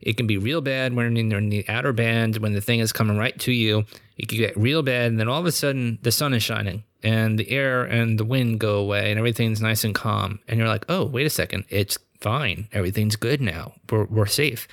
it 0.01 0.17
can 0.17 0.27
be 0.27 0.39
real 0.39 0.61
bad 0.61 0.95
when 0.95 1.15
you're 1.17 1.39
in 1.39 1.49
the 1.49 1.65
outer 1.69 1.93
band, 1.93 2.39
when 2.39 2.53
the 2.53 2.61
thing 2.61 2.81
is 2.81 2.93
coming 2.93 3.19
right 3.19 3.39
to 3.41 3.53
you. 3.53 3.85
It 4.17 4.29
can 4.29 4.39
get 4.39 4.57
real 4.57 4.83
bad, 4.83 5.11
and 5.11 5.19
then 5.19 5.29
all 5.29 5.41
of 5.41 5.47
a 5.47 5.53
sudden 5.53 5.99
the 6.03 6.13
sun 6.13 6.33
is 6.35 6.43
shining 6.43 6.85
and 7.03 7.39
the 7.39 7.51
air 7.51 7.85
and 7.85 8.19
the 8.19 8.25
wind 8.25 8.61
go 8.61 8.77
away 8.77 9.11
and 9.11 9.19
everything's 9.19 9.61
nice 9.61 9.85
and 9.85 9.95
calm. 9.95 10.39
And 10.49 10.59
you're 10.59 10.69
like, 10.69 10.85
oh, 10.89 11.05
wait 11.05 11.27
a 11.27 11.31
second, 11.31 11.65
it's 11.69 11.99
fine. 12.21 12.69
Everything's 12.73 13.17
good 13.17 13.41
now. 13.41 13.73
We're, 13.91 14.05
we're 14.05 14.27
safe. 14.27 14.69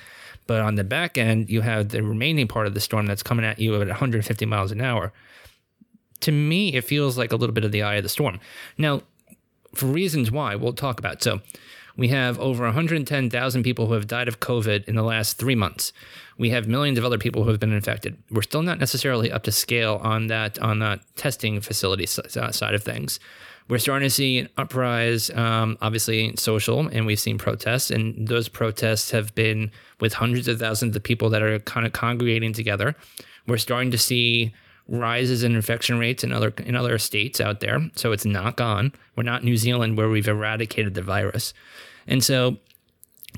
But 0.46 0.60
on 0.60 0.74
the 0.74 0.84
back 0.84 1.18
end, 1.18 1.50
you 1.50 1.60
have 1.60 1.90
the 1.90 2.02
remaining 2.02 2.48
part 2.48 2.66
of 2.66 2.74
the 2.74 2.80
storm 2.80 3.06
that's 3.06 3.22
coming 3.22 3.44
at 3.44 3.58
you 3.58 3.80
at 3.80 3.86
150 3.86 4.46
miles 4.46 4.72
an 4.72 4.80
hour. 4.80 5.12
To 6.20 6.32
me, 6.32 6.74
it 6.74 6.84
feels 6.84 7.16
like 7.16 7.32
a 7.32 7.36
little 7.36 7.54
bit 7.54 7.64
of 7.64 7.72
the 7.72 7.82
eye 7.82 7.94
of 7.94 8.02
the 8.02 8.08
storm. 8.08 8.40
Now, 8.76 9.02
for 9.74 9.86
reasons 9.86 10.30
why, 10.30 10.56
we'll 10.56 10.72
talk 10.72 10.98
about. 10.98 11.22
So, 11.22 11.40
we 11.96 12.08
have 12.08 12.38
over 12.38 12.64
110,000 12.64 13.62
people 13.62 13.86
who 13.86 13.92
have 13.92 14.06
died 14.06 14.26
of 14.28 14.40
COVID 14.40 14.86
in 14.86 14.96
the 14.96 15.02
last 15.02 15.38
three 15.38 15.54
months. 15.54 15.92
We 16.40 16.48
have 16.50 16.66
millions 16.66 16.96
of 16.96 17.04
other 17.04 17.18
people 17.18 17.44
who 17.44 17.50
have 17.50 17.60
been 17.60 17.74
infected. 17.74 18.16
We're 18.30 18.40
still 18.40 18.62
not 18.62 18.78
necessarily 18.78 19.30
up 19.30 19.42
to 19.42 19.52
scale 19.52 20.00
on 20.02 20.28
that 20.28 20.58
on 20.58 20.78
that 20.78 21.00
testing 21.14 21.60
facility 21.60 22.06
side 22.06 22.74
of 22.74 22.82
things. 22.82 23.20
We're 23.68 23.76
starting 23.76 24.06
to 24.06 24.10
see 24.10 24.38
an 24.38 24.48
uprise, 24.56 25.28
um, 25.30 25.76
obviously 25.82 26.34
social, 26.36 26.88
and 26.88 27.04
we've 27.04 27.20
seen 27.20 27.36
protests, 27.36 27.90
and 27.90 28.26
those 28.26 28.48
protests 28.48 29.10
have 29.10 29.34
been 29.34 29.70
with 30.00 30.14
hundreds 30.14 30.48
of 30.48 30.58
thousands 30.58 30.96
of 30.96 31.02
people 31.02 31.28
that 31.28 31.42
are 31.42 31.58
kind 31.58 31.84
of 31.84 31.92
congregating 31.92 32.54
together. 32.54 32.96
We're 33.46 33.58
starting 33.58 33.90
to 33.90 33.98
see 33.98 34.54
rises 34.88 35.44
in 35.44 35.54
infection 35.54 35.98
rates 35.98 36.24
in 36.24 36.32
other 36.32 36.54
in 36.64 36.74
other 36.74 36.96
states 36.96 37.38
out 37.38 37.60
there, 37.60 37.90
so 37.96 38.12
it's 38.12 38.24
not 38.24 38.56
gone. 38.56 38.94
We're 39.14 39.24
not 39.24 39.44
New 39.44 39.58
Zealand 39.58 39.98
where 39.98 40.08
we've 40.08 40.26
eradicated 40.26 40.94
the 40.94 41.02
virus. 41.02 41.52
And 42.06 42.24
so 42.24 42.56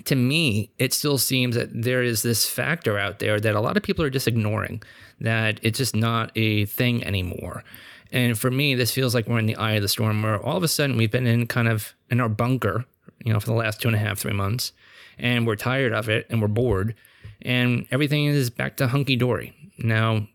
to 0.05 0.15
me, 0.15 0.71
it 0.79 0.93
still 0.93 1.19
seems 1.19 1.55
that 1.57 1.71
there 1.73 2.03
is 2.03 2.23
this 2.23 2.49
factor 2.49 2.99
out 2.99 3.19
there 3.19 3.41
that 3.41 3.55
a 3.55 3.61
lot 3.61 3.77
of 3.77 3.83
people 3.83 4.05
are 4.05 4.11
just 4.11 4.29
ignoring, 4.29 4.83
that 5.21 5.61
it's 5.63 5.79
just 5.79 5.95
not 5.95 6.31
a 6.37 6.65
thing 6.67 7.05
anymore. 7.05 7.65
And 8.11 8.39
for 8.39 8.51
me, 8.51 8.75
this 8.75 8.93
feels 8.93 9.15
like 9.15 9.27
we're 9.27 9.39
in 9.39 9.47
the 9.47 9.57
eye 9.57 9.73
of 9.73 9.83
the 9.83 9.89
storm 9.89 10.23
where 10.23 10.41
all 10.41 10.57
of 10.57 10.63
a 10.63 10.69
sudden 10.69 10.97
we've 10.97 11.11
been 11.11 11.27
in 11.27 11.47
kind 11.47 11.69
of 11.69 11.95
in 12.11 12.21
our 12.21 12.29
bunker, 12.29 12.85
you 13.25 13.33
know, 13.33 13.41
for 13.41 13.47
the 13.47 13.55
last 13.55 13.81
two 13.81 13.89
and 13.89 13.95
a 13.95 14.01
half, 14.01 14.19
three 14.19 14.33
months, 14.33 14.73
and 15.19 15.47
we're 15.47 15.57
tired 15.57 15.93
of 15.93 16.09
it 16.09 16.27
and 16.29 16.43
we're 16.43 16.49
bored, 16.49 16.95
and 17.41 17.87
everything 17.91 18.27
is 18.27 18.51
back 18.51 18.77
to 18.77 18.89
hunky 18.89 19.17
dory. 19.17 19.55
Now, 19.79 20.27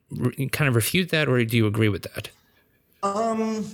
kind 0.51 0.67
of 0.67 0.75
refute 0.75 1.09
that, 1.09 1.29
or 1.29 1.43
do 1.45 1.55
you 1.55 1.67
agree 1.67 1.89
with 1.89 2.03
that? 2.03 2.29
Um, 3.03 3.65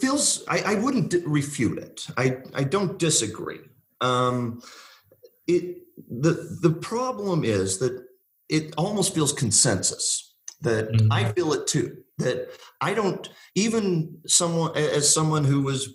feels 0.00 0.42
I, 0.48 0.60
I 0.60 0.74
wouldn't 0.76 1.14
refute 1.26 1.78
it. 1.78 2.06
I, 2.16 2.38
I 2.54 2.64
don't 2.64 2.98
disagree. 2.98 3.60
Um, 4.02 4.60
it 5.46 5.78
the 5.96 6.58
the 6.60 6.72
problem 6.72 7.44
is 7.44 7.78
that 7.78 8.04
it 8.48 8.74
almost 8.76 9.14
feels 9.14 9.32
consensus 9.32 10.34
that 10.60 10.92
mm-hmm. 10.92 11.12
I 11.12 11.32
feel 11.32 11.52
it 11.52 11.66
too. 11.66 11.98
That 12.18 12.50
I 12.80 12.94
don't 12.94 13.28
even 13.54 14.18
someone 14.26 14.76
as 14.76 15.12
someone 15.12 15.44
who 15.44 15.62
was 15.62 15.94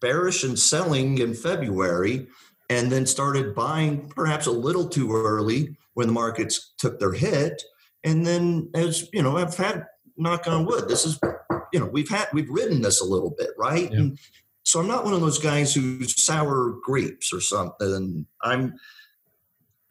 bearish 0.00 0.44
and 0.44 0.58
selling 0.58 1.18
in 1.18 1.32
February 1.34 2.26
and 2.68 2.90
then 2.90 3.06
started 3.06 3.54
buying 3.54 4.08
perhaps 4.08 4.46
a 4.46 4.52
little 4.52 4.88
too 4.88 5.12
early 5.12 5.76
when 5.94 6.08
the 6.08 6.12
markets 6.12 6.74
took 6.78 6.98
their 6.98 7.12
hit. 7.12 7.62
And 8.04 8.26
then 8.26 8.70
as 8.74 9.08
you 9.12 9.22
know, 9.22 9.36
I've 9.36 9.56
had 9.56 9.86
knock 10.16 10.46
on 10.46 10.66
wood, 10.66 10.88
this 10.88 11.06
is 11.06 11.18
you 11.72 11.80
know 11.80 11.86
we've 11.86 12.08
had 12.08 12.28
we've 12.32 12.50
ridden 12.50 12.82
this 12.82 13.00
a 13.00 13.04
little 13.04 13.34
bit 13.36 13.50
right 13.58 13.90
yeah. 13.90 13.98
and 13.98 14.18
so 14.62 14.80
i'm 14.80 14.86
not 14.86 15.04
one 15.04 15.14
of 15.14 15.20
those 15.20 15.38
guys 15.38 15.74
who's 15.74 16.22
sour 16.22 16.74
grapes 16.82 17.32
or 17.32 17.40
something 17.40 18.26
i'm 18.42 18.74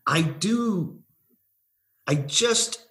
i 0.07 0.21
do 0.21 0.99
i 2.07 2.15
just 2.15 2.85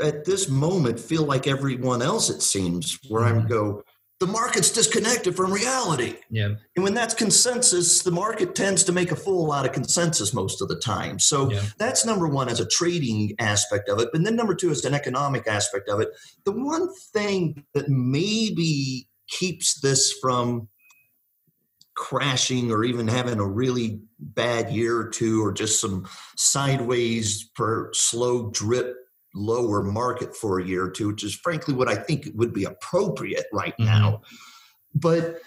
at 0.00 0.24
this 0.24 0.48
moment 0.48 0.98
feel 0.98 1.24
like 1.24 1.46
everyone 1.46 2.02
else 2.02 2.30
it 2.30 2.42
seems 2.42 2.98
where 3.08 3.22
mm-hmm. 3.22 3.46
i 3.46 3.48
go 3.48 3.82
the 4.20 4.26
market's 4.26 4.70
disconnected 4.70 5.36
from 5.36 5.52
reality. 5.52 6.16
Yeah. 6.28 6.54
And 6.74 6.82
when 6.82 6.94
that's 6.94 7.14
consensus, 7.14 8.02
the 8.02 8.10
market 8.10 8.56
tends 8.56 8.82
to 8.84 8.92
make 8.92 9.12
a 9.12 9.16
fool 9.16 9.52
out 9.52 9.64
of 9.64 9.72
consensus 9.72 10.34
most 10.34 10.60
of 10.60 10.68
the 10.68 10.78
time. 10.80 11.20
So 11.20 11.50
yeah. 11.50 11.62
that's 11.78 12.04
number 12.04 12.26
one 12.26 12.48
as 12.48 12.58
a 12.58 12.66
trading 12.66 13.34
aspect 13.38 13.88
of 13.88 14.00
it. 14.00 14.08
And 14.12 14.26
then 14.26 14.34
number 14.34 14.56
two 14.56 14.70
is 14.70 14.84
an 14.84 14.94
economic 14.94 15.46
aspect 15.46 15.88
of 15.88 16.00
it. 16.00 16.08
The 16.44 16.52
one 16.52 16.88
thing 17.12 17.64
that 17.74 17.88
maybe 17.88 19.08
keeps 19.28 19.80
this 19.80 20.12
from 20.20 20.68
crashing 21.98 22.70
or 22.70 22.84
even 22.84 23.08
having 23.08 23.40
a 23.40 23.46
really 23.46 24.00
bad 24.20 24.70
year 24.70 24.96
or 24.96 25.08
two 25.08 25.44
or 25.44 25.52
just 25.52 25.80
some 25.80 26.08
sideways 26.36 27.50
per 27.56 27.92
slow 27.92 28.50
drip 28.50 28.94
lower 29.34 29.82
market 29.82 30.34
for 30.34 30.58
a 30.58 30.64
year 30.64 30.84
or 30.84 30.90
two, 30.90 31.08
which 31.08 31.24
is 31.24 31.34
frankly 31.34 31.74
what 31.74 31.88
I 31.88 31.96
think 31.96 32.28
would 32.34 32.54
be 32.54 32.64
appropriate 32.64 33.46
right 33.52 33.74
mm-hmm. 33.74 33.84
now. 33.84 34.22
But 34.94 35.40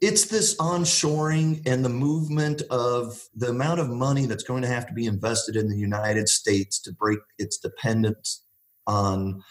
it's 0.00 0.26
this 0.26 0.56
onshoring 0.56 1.66
and 1.66 1.84
the 1.84 1.90
movement 1.90 2.62
of 2.70 3.20
the 3.34 3.50
amount 3.50 3.80
of 3.80 3.90
money 3.90 4.26
that's 4.26 4.44
going 4.44 4.62
to 4.62 4.68
have 4.68 4.86
to 4.86 4.94
be 4.94 5.06
invested 5.06 5.56
in 5.56 5.68
the 5.68 5.76
United 5.76 6.28
States 6.28 6.80
to 6.82 6.92
break 6.92 7.18
its 7.38 7.58
dependence 7.58 8.44
on 8.86 9.42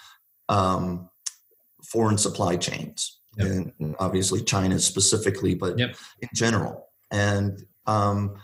um, 0.50 1.10
foreign 1.84 2.18
supply 2.18 2.56
chains. 2.56 3.17
Yep. 3.38 3.74
And 3.80 3.96
obviously, 4.00 4.42
China 4.42 4.80
specifically, 4.80 5.56
but 5.56 5.78
yep. 5.78 5.96
in 6.22 6.30
general. 6.34 6.90
And 7.12 7.66
um, 7.86 8.36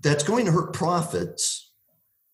that's 0.00 0.24
going 0.24 0.46
to 0.46 0.52
hurt 0.52 0.72
profits 0.72 1.66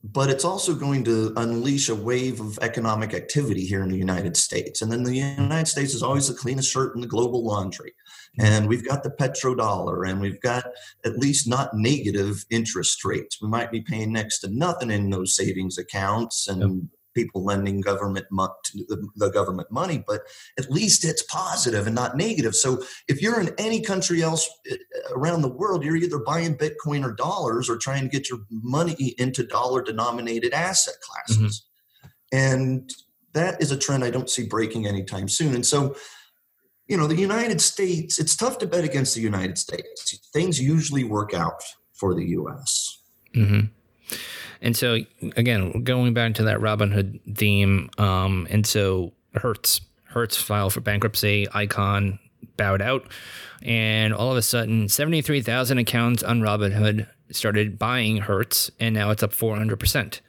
but 0.04 0.30
it's 0.30 0.44
also 0.44 0.74
going 0.74 1.04
to 1.04 1.32
unleash 1.36 1.88
a 1.88 1.94
wave 1.94 2.40
of 2.40 2.58
economic 2.60 3.14
activity 3.14 3.64
here 3.64 3.82
in 3.82 3.88
the 3.88 3.96
United 3.96 4.36
States. 4.36 4.82
And 4.82 4.90
then 4.90 5.04
the 5.04 5.14
United 5.14 5.68
States 5.68 5.94
is 5.94 6.02
always 6.02 6.26
the 6.26 6.34
cleanest 6.34 6.72
shirt 6.72 6.96
in 6.96 7.00
the 7.00 7.06
global 7.06 7.44
laundry. 7.44 7.94
And 8.40 8.68
we've 8.68 8.86
got 8.86 9.04
the 9.04 9.10
petrodollar 9.10 10.08
and 10.08 10.20
we've 10.20 10.40
got 10.40 10.64
at 11.04 11.18
least 11.18 11.46
not 11.46 11.74
negative 11.74 12.44
interest 12.50 13.04
rates. 13.04 13.40
We 13.40 13.48
might 13.48 13.70
be 13.70 13.82
paying 13.82 14.12
next 14.12 14.40
to 14.40 14.48
nothing 14.48 14.90
in 14.90 15.10
those 15.10 15.36
savings 15.36 15.78
accounts 15.78 16.48
and 16.48 16.88
people 17.14 17.44
lending 17.44 17.80
government 17.80 18.26
mo- 18.30 18.54
the, 18.74 19.08
the 19.16 19.30
government 19.30 19.70
money, 19.70 20.02
but 20.06 20.22
at 20.58 20.70
least 20.70 21.04
it's 21.04 21.22
positive 21.22 21.86
and 21.86 21.94
not 21.94 22.16
negative. 22.16 22.54
So 22.54 22.82
if 23.08 23.20
you're 23.20 23.40
in 23.40 23.50
any 23.58 23.80
country 23.80 24.22
else 24.22 24.48
eh, 24.70 24.76
around 25.14 25.42
the 25.42 25.52
world, 25.52 25.84
you're 25.84 25.96
either 25.96 26.18
buying 26.18 26.56
Bitcoin 26.56 27.04
or 27.04 27.12
dollars 27.12 27.68
or 27.68 27.76
trying 27.76 28.02
to 28.02 28.08
get 28.08 28.28
your 28.28 28.40
money 28.50 29.14
into 29.18 29.46
dollar 29.46 29.82
denominated 29.82 30.52
asset 30.52 30.94
classes. 31.02 31.64
Mm-hmm. 32.02 32.36
And 32.36 32.94
that 33.32 33.60
is 33.60 33.72
a 33.72 33.78
trend 33.78 34.04
I 34.04 34.10
don't 34.10 34.30
see 34.30 34.46
breaking 34.46 34.86
anytime 34.86 35.28
soon. 35.28 35.54
And 35.54 35.66
so 35.66 35.96
you 36.88 36.96
know, 36.96 37.06
the 37.06 37.16
United 37.16 37.60
States, 37.60 38.18
it's 38.18 38.36
tough 38.36 38.58
to 38.58 38.66
bet 38.66 38.84
against 38.84 39.14
the 39.14 39.20
United 39.20 39.56
States. 39.56 40.18
Things 40.32 40.60
usually 40.60 41.04
work 41.04 41.32
out 41.32 41.62
for 41.94 42.14
the 42.14 42.26
US. 42.38 42.98
Mm-hmm. 43.34 44.14
And 44.62 44.76
so, 44.76 44.98
again, 45.36 45.82
going 45.82 46.14
back 46.14 46.34
to 46.34 46.44
that 46.44 46.58
Robinhood 46.58 47.36
theme, 47.36 47.90
um, 47.98 48.46
and 48.48 48.64
so 48.64 49.12
Hertz, 49.34 49.80
Hertz 50.04 50.36
filed 50.36 50.72
for 50.72 50.80
bankruptcy, 50.80 51.46
Icahn 51.48 52.20
bowed 52.56 52.80
out, 52.80 53.06
and 53.62 54.14
all 54.14 54.30
of 54.30 54.36
a 54.36 54.42
sudden, 54.42 54.88
73,000 54.88 55.78
accounts 55.78 56.22
on 56.22 56.40
Robinhood 56.40 57.08
started 57.32 57.78
buying 57.78 58.18
Hertz, 58.18 58.70
and 58.78 58.94
now 58.94 59.10
it's 59.10 59.22
up 59.22 59.32
400%. 59.32 60.20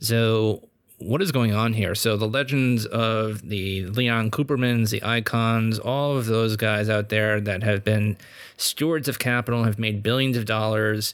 So, 0.00 0.68
what 0.98 1.20
is 1.20 1.32
going 1.32 1.52
on 1.52 1.74
here? 1.74 1.94
So, 1.94 2.16
the 2.16 2.28
legends 2.28 2.86
of 2.86 3.46
the 3.46 3.86
Leon 3.86 4.30
Coopermans, 4.30 4.90
the 4.90 5.00
Icahns, 5.00 5.84
all 5.84 6.16
of 6.16 6.26
those 6.26 6.56
guys 6.56 6.88
out 6.88 7.10
there 7.10 7.40
that 7.40 7.62
have 7.62 7.84
been 7.84 8.16
stewards 8.56 9.08
of 9.08 9.18
capital, 9.18 9.64
have 9.64 9.78
made 9.78 10.02
billions 10.02 10.36
of 10.36 10.46
dollars, 10.46 11.12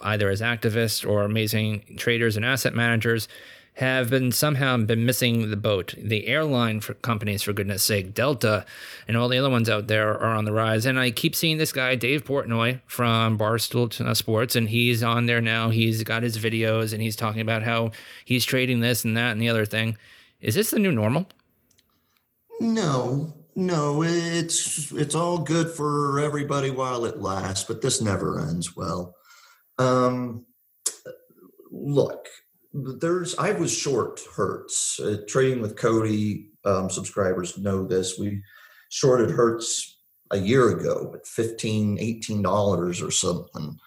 either 0.00 0.28
as 0.30 0.40
activists 0.40 1.08
or 1.08 1.22
amazing 1.22 1.96
traders 1.96 2.36
and 2.36 2.44
asset 2.44 2.74
managers 2.74 3.28
have 3.78 4.10
been 4.10 4.32
somehow 4.32 4.76
been 4.76 5.06
missing 5.06 5.50
the 5.50 5.56
boat. 5.56 5.94
The 5.96 6.26
airline 6.26 6.80
for 6.80 6.94
companies, 6.94 7.42
for 7.42 7.52
goodness 7.52 7.84
sake, 7.84 8.12
Delta, 8.12 8.66
and 9.06 9.16
all 9.16 9.28
the 9.28 9.38
other 9.38 9.50
ones 9.50 9.70
out 9.70 9.86
there 9.86 10.10
are 10.10 10.34
on 10.34 10.44
the 10.44 10.52
rise. 10.52 10.84
And 10.84 10.98
I 10.98 11.12
keep 11.12 11.36
seeing 11.36 11.58
this 11.58 11.70
guy, 11.70 11.94
Dave 11.94 12.24
Portnoy 12.24 12.80
from 12.86 13.38
Barstool 13.38 14.00
uh, 14.00 14.14
Sports, 14.14 14.56
and 14.56 14.68
he's 14.68 15.04
on 15.04 15.26
there 15.26 15.40
now. 15.40 15.70
He's 15.70 16.02
got 16.02 16.24
his 16.24 16.38
videos 16.38 16.92
and 16.92 17.00
he's 17.00 17.14
talking 17.14 17.40
about 17.40 17.62
how 17.62 17.92
he's 18.24 18.44
trading 18.44 18.80
this 18.80 19.04
and 19.04 19.16
that 19.16 19.30
and 19.30 19.40
the 19.40 19.48
other 19.48 19.64
thing. 19.64 19.96
Is 20.40 20.56
this 20.56 20.70
the 20.70 20.80
new 20.80 20.92
normal? 20.92 21.28
No, 22.60 23.32
no, 23.54 24.02
it's 24.02 24.90
it's 24.90 25.14
all 25.14 25.38
good 25.38 25.70
for 25.70 26.18
everybody 26.18 26.70
while 26.70 27.04
it 27.04 27.20
lasts, 27.20 27.64
but 27.64 27.80
this 27.80 28.02
never 28.02 28.40
ends 28.40 28.76
well. 28.76 29.14
Um, 29.78 30.44
look, 31.70 32.28
there's 32.72 33.36
I 33.38 33.52
was 33.52 33.76
short 33.76 34.20
Hertz 34.36 35.00
uh, 35.00 35.18
trading 35.26 35.60
with 35.60 35.76
Cody. 35.76 36.50
Um, 36.64 36.90
subscribers 36.90 37.58
know 37.58 37.86
this. 37.86 38.18
We 38.18 38.42
shorted 38.90 39.30
Hertz 39.30 39.98
a 40.30 40.38
year 40.38 40.68
ago 40.70 41.12
at 41.14 41.26
15 41.26 41.98
18 41.98 42.42
dollars 42.42 43.02
or 43.02 43.10
something 43.10 43.78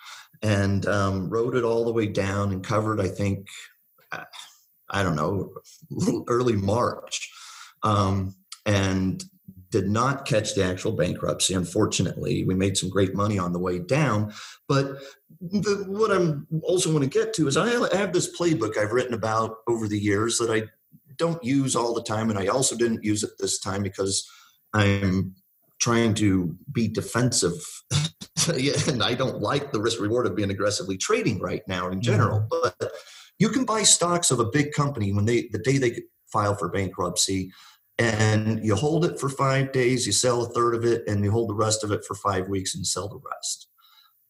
and 0.42 0.86
um, 0.88 1.30
rode 1.30 1.56
it 1.56 1.64
all 1.64 1.86
the 1.86 1.94
way 1.94 2.08
down 2.08 2.52
and 2.52 2.64
covered 2.64 3.00
i 3.00 3.08
think 3.08 3.48
uh, 4.12 4.24
i 4.90 5.04
don't 5.04 5.16
know 5.16 5.54
early 6.28 6.56
march 6.56 7.30
um, 7.84 8.36
and 8.66 9.24
did 9.72 9.90
not 9.90 10.26
catch 10.26 10.54
the 10.54 10.64
actual 10.64 10.92
bankruptcy 10.92 11.54
unfortunately 11.54 12.44
we 12.44 12.54
made 12.54 12.78
some 12.78 12.90
great 12.90 13.16
money 13.16 13.40
on 13.40 13.54
the 13.54 13.60
way 13.60 13.80
down 13.80 14.32
but 14.68 14.98
the, 15.42 15.86
what 15.88 16.12
I'm 16.12 16.48
also 16.62 16.92
want 16.92 17.04
to 17.04 17.10
get 17.10 17.34
to 17.36 17.48
is 17.48 17.58
I 17.58 17.70
have 17.98 18.14
this 18.14 18.38
playbook 18.38 18.78
I've 18.78 18.92
written 18.92 19.14
about 19.14 19.58
over 19.68 19.88
the 19.88 20.00
years 20.00 20.38
that 20.38 20.52
I 20.52 20.70
don't 21.18 21.44
use 21.44 21.76
all 21.76 21.94
the 21.94 22.04
time, 22.04 22.30
and 22.30 22.38
I 22.38 22.48
also 22.48 22.76
didn't 22.76 23.04
use 23.04 23.24
it 23.24 23.32
this 23.40 23.60
time 23.60 23.84
because 23.84 24.30
I'm 24.74 25.36
trying 25.80 26.14
to 26.16 26.56
be 26.72 26.88
defensive, 26.88 27.62
and 28.88 29.04
I 29.04 29.16
don't 29.16 29.42
like 29.42 29.72
the 29.72 29.82
risk 29.82 30.00
reward 30.00 30.28
of 30.28 30.36
being 30.36 30.52
aggressively 30.52 30.98
trading 30.98 31.40
right 31.40 31.64
now 31.68 31.90
in 31.90 32.02
general. 32.02 32.48
Mm-hmm. 32.52 32.70
But 32.80 32.92
you 33.40 33.50
can 33.50 33.66
buy 33.66 33.84
stocks 33.84 34.32
of 34.32 34.40
a 34.40 34.46
big 34.46 34.74
company 34.74 35.12
when 35.12 35.26
they 35.26 35.50
the 35.52 35.60
day 35.60 35.78
they 35.78 36.04
file 36.32 36.56
for 36.56 36.70
bankruptcy 36.70 37.52
and 38.02 38.66
you 38.66 38.76
hold 38.76 39.06
it 39.06 39.20
for 39.20 39.30
five 39.30 39.72
days, 39.72 40.08
you 40.08 40.12
sell 40.12 40.42
a 40.42 40.50
third 40.50 40.74
of 40.74 40.84
it, 40.84 41.04
and 41.08 41.24
you 41.24 41.32
hold 41.32 41.50
the 41.50 41.56
rest 41.56 41.84
of 41.84 41.92
it 41.92 42.04
for 42.04 42.16
five 42.16 42.50
weeks 42.50 42.74
and 42.74 42.86
sell 42.86 43.08
the 43.08 43.20
rest 43.20 43.68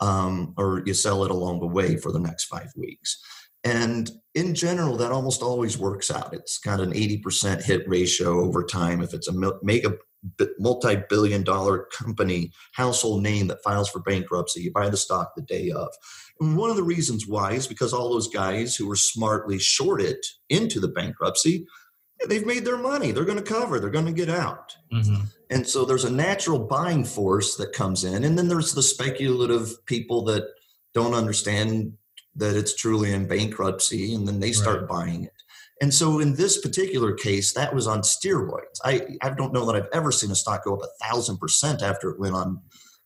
um, 0.02 0.54
or 0.58 0.82
you 0.86 0.94
sell 0.94 1.24
it 1.24 1.32
along 1.32 1.60
the 1.60 1.68
way 1.68 1.96
for 1.96 2.12
the 2.12 2.20
next 2.20 2.46
five 2.46 2.72
weeks. 2.76 3.22
And 3.64 4.10
in 4.34 4.56
general, 4.56 4.98
that 4.98 5.12
almost 5.12 5.44
always 5.44 5.78
works 5.78 6.10
out. 6.10 6.34
It's 6.34 6.58
got 6.58 6.80
an 6.80 6.94
80% 6.94 7.64
hit 7.64 7.88
ratio 7.88 8.44
over 8.44 8.64
time. 8.64 9.02
If 9.02 9.14
it's 9.14 9.28
a 9.28 9.60
mega 9.62 9.98
multi-billion 10.60 11.42
dollar 11.42 11.88
company 11.92 12.52
household 12.74 13.24
name 13.24 13.48
that 13.48 13.64
files 13.64 13.90
for 13.90 14.02
bankruptcy 14.02 14.62
you 14.62 14.72
buy 14.72 14.88
the 14.88 14.96
stock 14.96 15.34
the 15.36 15.42
day 15.42 15.72
of 15.72 15.90
and 16.40 16.56
one 16.56 16.70
of 16.70 16.76
the 16.76 16.84
reasons 16.84 17.26
why 17.28 17.54
is 17.54 17.66
because 17.66 17.92
all 17.92 18.12
those 18.12 18.28
guys 18.28 18.76
who 18.76 18.88
were 18.88 18.96
smartly 18.96 19.58
shorted 19.58 20.18
into 20.48 20.80
the 20.80 20.88
bankruptcy 20.88 21.66
they've 22.28 22.46
made 22.46 22.66
their 22.66 22.78
money. 22.78 23.12
They're 23.12 23.26
going 23.26 23.44
to 23.44 23.44
cover. 23.44 23.80
They're 23.80 23.90
going 23.90 24.06
to 24.06 24.12
get 24.12 24.30
out. 24.30 24.76
Mm-hmm. 24.94 25.26
And 25.50 25.68
so 25.68 25.86
there's 25.86 26.06
a 26.06 26.12
natural 26.12 26.60
buying 26.60 27.04
force 27.04 27.56
that 27.58 27.74
comes 27.74 28.04
in, 28.04 28.24
and 28.24 28.38
then 28.38 28.48
there's 28.48 28.74
the 28.74 28.84
speculative 28.84 29.86
people 29.86 30.24
that 30.26 30.48
don't 30.94 31.14
understand 31.14 31.94
that 32.36 32.56
it's 32.56 32.76
truly 32.76 33.14
in 33.14 33.28
bankruptcy, 33.28 34.14
and 34.14 34.28
then 34.28 34.40
they 34.40 34.52
start 34.54 34.82
right. 34.82 34.90
buying 34.90 35.24
it. 35.26 35.34
And 35.82 35.94
so 35.94 36.20
in 36.20 36.36
this 36.36 36.62
particular 36.62 37.14
case, 37.14 37.54
that 37.54 37.74
was 37.74 37.88
on 37.88 38.02
steroids. 38.02 38.80
I 38.86 39.18
I 39.22 39.32
don't 39.32 39.52
know 39.52 39.66
that 39.66 39.76
I've 39.76 39.90
ever 39.94 40.12
seen 40.12 40.32
a 40.32 40.36
stock 40.36 40.64
go 40.64 40.76
up 40.76 40.84
a 40.84 41.06
thousand 41.06 41.38
percent 41.38 41.82
after 41.82 42.12
it 42.12 42.20
went 42.20 42.36
on. 42.36 42.62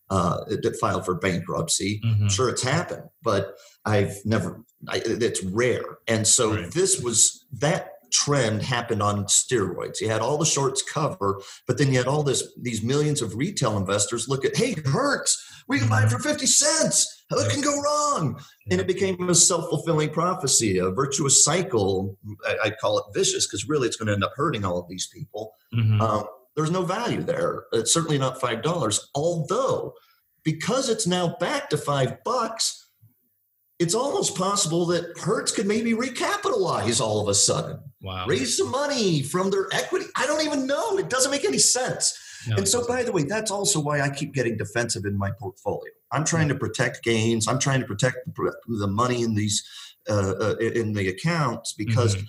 Uh, 0.09 0.41
it 0.49 0.75
filed 0.75 1.03
for 1.03 1.15
bankruptcy. 1.15 1.99
Mm-hmm. 2.05 2.27
Sure, 2.27 2.49
it's 2.49 2.61
happened, 2.61 3.09
but 3.23 3.57
I've 3.85 4.17
never. 4.25 4.61
I, 4.87 5.01
it's 5.03 5.41
rare, 5.43 5.97
and 6.07 6.27
so 6.27 6.53
right. 6.53 6.71
this 6.71 7.01
was 7.01 7.45
that 7.53 7.93
trend 8.15 8.61
happened 8.61 9.03
on 9.03 9.25
steroids. 9.25 9.99
You 9.99 10.07
had 10.09 10.21
all 10.21 10.37
the 10.37 10.45
shorts 10.45 10.81
cover, 10.81 11.41
but 11.67 11.77
then 11.77 11.91
you 11.91 11.97
had 11.97 12.07
all 12.07 12.23
this 12.23 12.43
these 12.61 12.81
millions 12.81 13.21
of 13.21 13.35
retail 13.35 13.77
investors 13.77 14.29
look 14.29 14.45
at, 14.45 14.55
hey, 14.55 14.75
Hertz, 14.85 15.37
we 15.67 15.79
can 15.79 15.89
buy 15.89 16.03
it 16.03 16.09
for 16.09 16.19
50 16.19 16.45
cents. 16.45 17.23
What 17.29 17.51
can 17.51 17.61
go 17.61 17.81
wrong? 17.81 18.39
And 18.71 18.79
it 18.79 18.87
became 18.87 19.29
a 19.29 19.35
self-fulfilling 19.35 20.11
prophecy, 20.11 20.77
a 20.77 20.91
virtuous 20.91 21.43
cycle. 21.43 22.17
I, 22.45 22.57
I 22.65 22.69
call 22.69 22.99
it 22.99 23.05
vicious 23.13 23.47
because 23.47 23.67
really 23.67 23.87
it's 23.87 23.97
going 23.97 24.07
to 24.07 24.13
end 24.13 24.23
up 24.23 24.33
hurting 24.35 24.63
all 24.63 24.77
of 24.77 24.87
these 24.87 25.07
people. 25.07 25.53
Mm-hmm. 25.73 26.01
Um, 26.01 26.25
there's 26.55 26.71
no 26.71 26.83
value 26.83 27.21
there. 27.21 27.65
It's 27.73 27.93
certainly 27.93 28.17
not 28.17 28.39
five 28.39 28.61
dollars. 28.61 29.09
Although, 29.13 29.93
because 30.43 30.87
it's 30.89 31.07
now 31.07 31.35
back 31.39 31.69
to 31.69 31.77
five 31.77 32.23
bucks, 32.23 32.84
it's 33.79 33.93
almost 33.93 34.37
possible 34.37 34.85
that 34.87 35.17
Hertz 35.17 35.51
could 35.51 35.67
maybe 35.67 35.93
recapitalize 35.93 37.01
all 37.01 37.21
of 37.21 37.27
a 37.27 37.33
sudden. 37.33 37.79
Wow. 38.01 38.25
Raise 38.27 38.57
some 38.57 38.71
money 38.71 39.21
from 39.21 39.49
their 39.49 39.67
equity. 39.73 40.05
I 40.15 40.25
don't 40.25 40.45
even 40.45 40.65
know. 40.65 40.97
It 40.97 41.09
doesn't 41.09 41.31
make 41.31 41.45
any 41.45 41.57
sense. 41.57 42.17
No, 42.47 42.57
and 42.57 42.67
so, 42.67 42.87
by 42.87 43.03
the 43.03 43.11
way, 43.11 43.23
that's 43.23 43.51
also 43.51 43.79
why 43.79 44.01
I 44.01 44.09
keep 44.09 44.33
getting 44.33 44.55
defensive 44.55 45.05
in 45.05 45.17
my 45.17 45.31
portfolio. 45.31 45.91
I'm 46.11 46.23
trying 46.23 46.47
to 46.49 46.55
protect 46.55 47.03
gains. 47.03 47.47
I'm 47.47 47.59
trying 47.59 47.81
to 47.81 47.87
protect 47.87 48.17
the, 48.35 48.87
money 48.87 49.23
in 49.23 49.33
these 49.33 49.63
uh, 50.07 50.33
uh, 50.39 50.55
in 50.57 50.93
the 50.93 51.09
accounts 51.09 51.73
because 51.73 52.15
mm-hmm. 52.15 52.25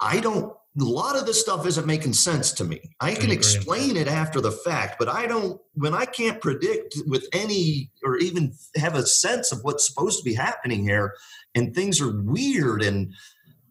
I 0.00 0.20
don't 0.20 0.54
a 0.78 0.84
lot 0.84 1.16
of 1.16 1.26
this 1.26 1.40
stuff 1.40 1.66
isn't 1.66 1.86
making 1.86 2.12
sense 2.12 2.52
to 2.52 2.64
me. 2.64 2.80
I 3.00 3.14
can 3.14 3.30
explain 3.30 3.96
it 3.96 4.06
after 4.06 4.40
the 4.40 4.52
fact, 4.52 4.96
but 5.00 5.08
I 5.08 5.26
don't, 5.26 5.60
when 5.74 5.94
I 5.94 6.04
can't 6.04 6.40
predict 6.40 6.94
with 7.06 7.26
any 7.32 7.90
or 8.04 8.18
even 8.18 8.52
have 8.76 8.94
a 8.94 9.04
sense 9.04 9.50
of 9.50 9.60
what's 9.62 9.86
supposed 9.86 10.18
to 10.18 10.24
be 10.24 10.34
happening 10.34 10.84
here 10.84 11.14
and 11.56 11.74
things 11.74 12.00
are 12.00 12.22
weird 12.22 12.82
and 12.82 13.12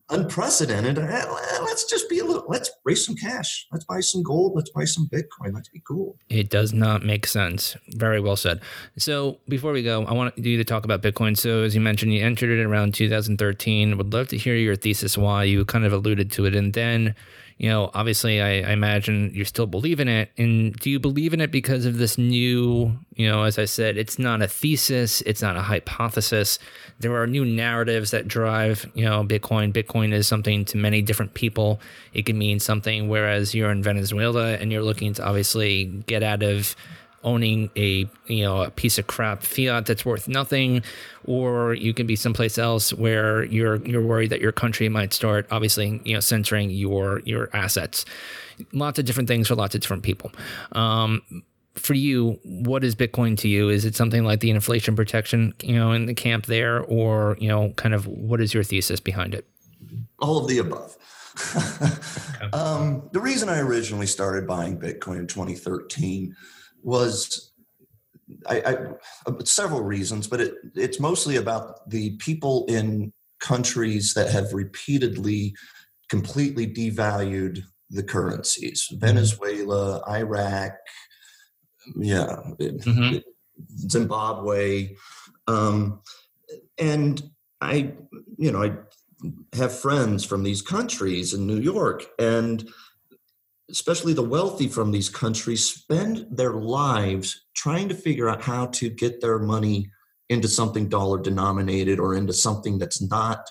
unprecedented. 0.09 0.97
Eh, 0.97 1.25
let's 1.61 1.85
just 1.85 2.09
be 2.09 2.19
a 2.19 2.25
little, 2.25 2.45
let's 2.47 2.71
raise 2.83 3.05
some 3.05 3.15
cash. 3.15 3.67
Let's 3.71 3.85
buy 3.85 3.99
some 3.99 4.23
gold. 4.23 4.53
Let's 4.55 4.69
buy 4.71 4.85
some 4.85 5.07
Bitcoin. 5.07 5.53
Let's 5.53 5.69
be 5.69 5.81
cool. 5.87 6.17
It 6.29 6.49
does 6.49 6.73
not 6.73 7.03
make 7.03 7.27
sense. 7.27 7.77
Very 7.89 8.19
well 8.19 8.35
said. 8.35 8.61
So 8.97 9.37
before 9.47 9.71
we 9.71 9.83
go, 9.83 10.05
I 10.05 10.13
want 10.13 10.37
you 10.37 10.57
to 10.57 10.63
talk 10.63 10.85
about 10.85 11.01
Bitcoin. 11.01 11.37
So 11.37 11.63
as 11.63 11.75
you 11.75 11.81
mentioned, 11.81 12.13
you 12.13 12.23
entered 12.23 12.49
it 12.49 12.63
around 12.63 12.93
2013. 12.93 13.97
Would 13.97 14.13
love 14.13 14.27
to 14.29 14.37
hear 14.37 14.55
your 14.55 14.75
thesis 14.75 15.17
why 15.17 15.43
you 15.43 15.65
kind 15.65 15.85
of 15.85 15.93
alluded 15.93 16.31
to 16.33 16.45
it. 16.45 16.55
And 16.55 16.73
then 16.73 17.15
you 17.59 17.67
know, 17.67 17.91
obviously, 17.93 18.41
I, 18.41 18.61
I, 18.61 18.71
imagine 18.71 19.31
you 19.33 19.43
still 19.43 19.67
believe 19.67 19.99
in 19.99 20.07
it. 20.07 20.31
And 20.37 20.73
do 20.77 20.89
you 20.89 20.97
believe 20.97 21.33
in 21.33 21.41
it 21.41 21.51
because 21.51 21.85
of 21.85 21.97
this 21.97 22.17
new, 22.17 22.97
you 23.15 23.29
know, 23.29 23.43
as 23.43 23.59
I 23.59 23.65
said, 23.65 23.97
it's 23.97 24.17
not 24.17 24.41
a 24.41 24.47
thesis, 24.47 25.19
it's 25.21 25.41
not 25.41 25.57
a 25.57 25.61
hypothesis. 25.61 26.57
There 27.01 27.21
are 27.21 27.27
new 27.27 27.43
narratives 27.43 28.11
that 28.11 28.29
drive, 28.29 28.89
you 28.93 29.03
know, 29.03 29.25
Bitcoin. 29.25 29.73
Bitcoin 29.73 30.13
is 30.13 30.25
something 30.25 30.63
to 30.65 30.77
many 30.77 31.01
different 31.01 31.33
people. 31.33 31.81
It 32.13 32.25
can 32.25 32.37
mean 32.37 32.61
something, 32.61 33.09
whereas 33.09 33.53
you're 33.53 33.71
in 33.71 33.83
Venezuela 33.83 34.53
and 34.53 34.71
you're 34.71 34.81
looking 34.81 35.13
to 35.15 35.27
obviously 35.27 35.83
get 36.07 36.23
out 36.23 36.43
of 36.43 36.77
owning 37.23 37.69
a 37.75 38.09
you 38.27 38.43
know 38.43 38.63
a 38.63 38.71
piece 38.71 38.97
of 38.97 39.07
crap 39.07 39.43
fiat 39.43 39.85
that's 39.85 40.05
worth 40.05 40.27
nothing 40.27 40.83
or 41.25 41.73
you 41.73 41.93
can 41.93 42.07
be 42.07 42.15
someplace 42.15 42.57
else 42.57 42.93
where 42.93 43.43
you're 43.45 43.77
you're 43.85 44.01
worried 44.01 44.29
that 44.29 44.41
your 44.41 44.51
country 44.51 44.89
might 44.89 45.13
start 45.13 45.47
obviously 45.51 46.01
you 46.03 46.13
know 46.13 46.19
censoring 46.19 46.69
your 46.69 47.19
your 47.25 47.49
assets. 47.53 48.05
Lots 48.73 48.99
of 48.99 49.05
different 49.05 49.27
things 49.27 49.47
for 49.47 49.55
lots 49.55 49.75
of 49.75 49.81
different 49.81 50.03
people. 50.03 50.31
Um, 50.73 51.21
for 51.75 51.93
you 51.93 52.39
what 52.43 52.83
is 52.83 52.95
bitcoin 52.95 53.37
to 53.37 53.47
you? 53.47 53.69
Is 53.69 53.85
it 53.85 53.95
something 53.95 54.23
like 54.23 54.41
the 54.41 54.49
inflation 54.49 54.95
protection 54.95 55.53
you 55.61 55.75
know 55.75 55.91
in 55.91 56.05
the 56.05 56.15
camp 56.15 56.45
there 56.45 56.81
or 56.81 57.37
you 57.39 57.47
know 57.47 57.71
kind 57.75 57.93
of 57.93 58.07
what 58.07 58.41
is 58.41 58.53
your 58.53 58.63
thesis 58.63 58.99
behind 58.99 59.33
it? 59.33 59.47
All 60.19 60.37
of 60.37 60.47
the 60.47 60.57
above. 60.57 60.97
Um, 62.53 63.09
the 63.11 63.19
reason 63.19 63.49
I 63.49 63.59
originally 63.59 64.07
started 64.07 64.47
buying 64.47 64.79
Bitcoin 64.79 65.19
in 65.19 65.27
2013 65.27 66.35
was 66.83 67.51
I, 68.47 68.61
I, 68.61 68.75
uh, 69.25 69.43
several 69.43 69.81
reasons, 69.81 70.27
but 70.27 70.41
it, 70.41 70.53
it's 70.75 70.99
mostly 70.99 71.35
about 71.35 71.89
the 71.89 72.11
people 72.17 72.65
in 72.67 73.11
countries 73.39 74.13
that 74.13 74.29
have 74.29 74.53
repeatedly 74.53 75.55
completely 76.09 76.67
devalued 76.67 77.63
the 77.89 78.03
currencies 78.03 78.87
mm-hmm. 78.87 78.99
Venezuela, 78.99 80.03
Iraq, 80.07 80.73
yeah, 81.95 82.37
mm-hmm. 82.59 83.17
Zimbabwe. 83.89 84.95
Um, 85.47 86.01
and 86.77 87.21
I, 87.61 87.93
you 88.37 88.51
know, 88.51 88.63
I 88.63 88.73
have 89.53 89.77
friends 89.77 90.23
from 90.23 90.43
these 90.43 90.61
countries 90.61 91.33
in 91.33 91.47
New 91.47 91.59
York, 91.59 92.05
and 92.19 92.69
especially 93.69 94.13
the 94.13 94.21
wealthy 94.21 94.67
from 94.67 94.91
these 94.91 95.09
countries 95.09 95.65
spend 95.65 96.25
their 96.31 96.53
lives 96.53 97.45
trying 97.55 97.89
to 97.89 97.95
figure 97.95 98.29
out 98.29 98.41
how 98.41 98.67
to 98.67 98.89
get 98.89 99.21
their 99.21 99.39
money 99.39 99.89
into 100.29 100.47
something 100.47 100.87
dollar 100.87 101.19
denominated 101.19 101.99
or 101.99 102.15
into 102.15 102.33
something 102.33 102.77
that's 102.77 103.01
not 103.01 103.49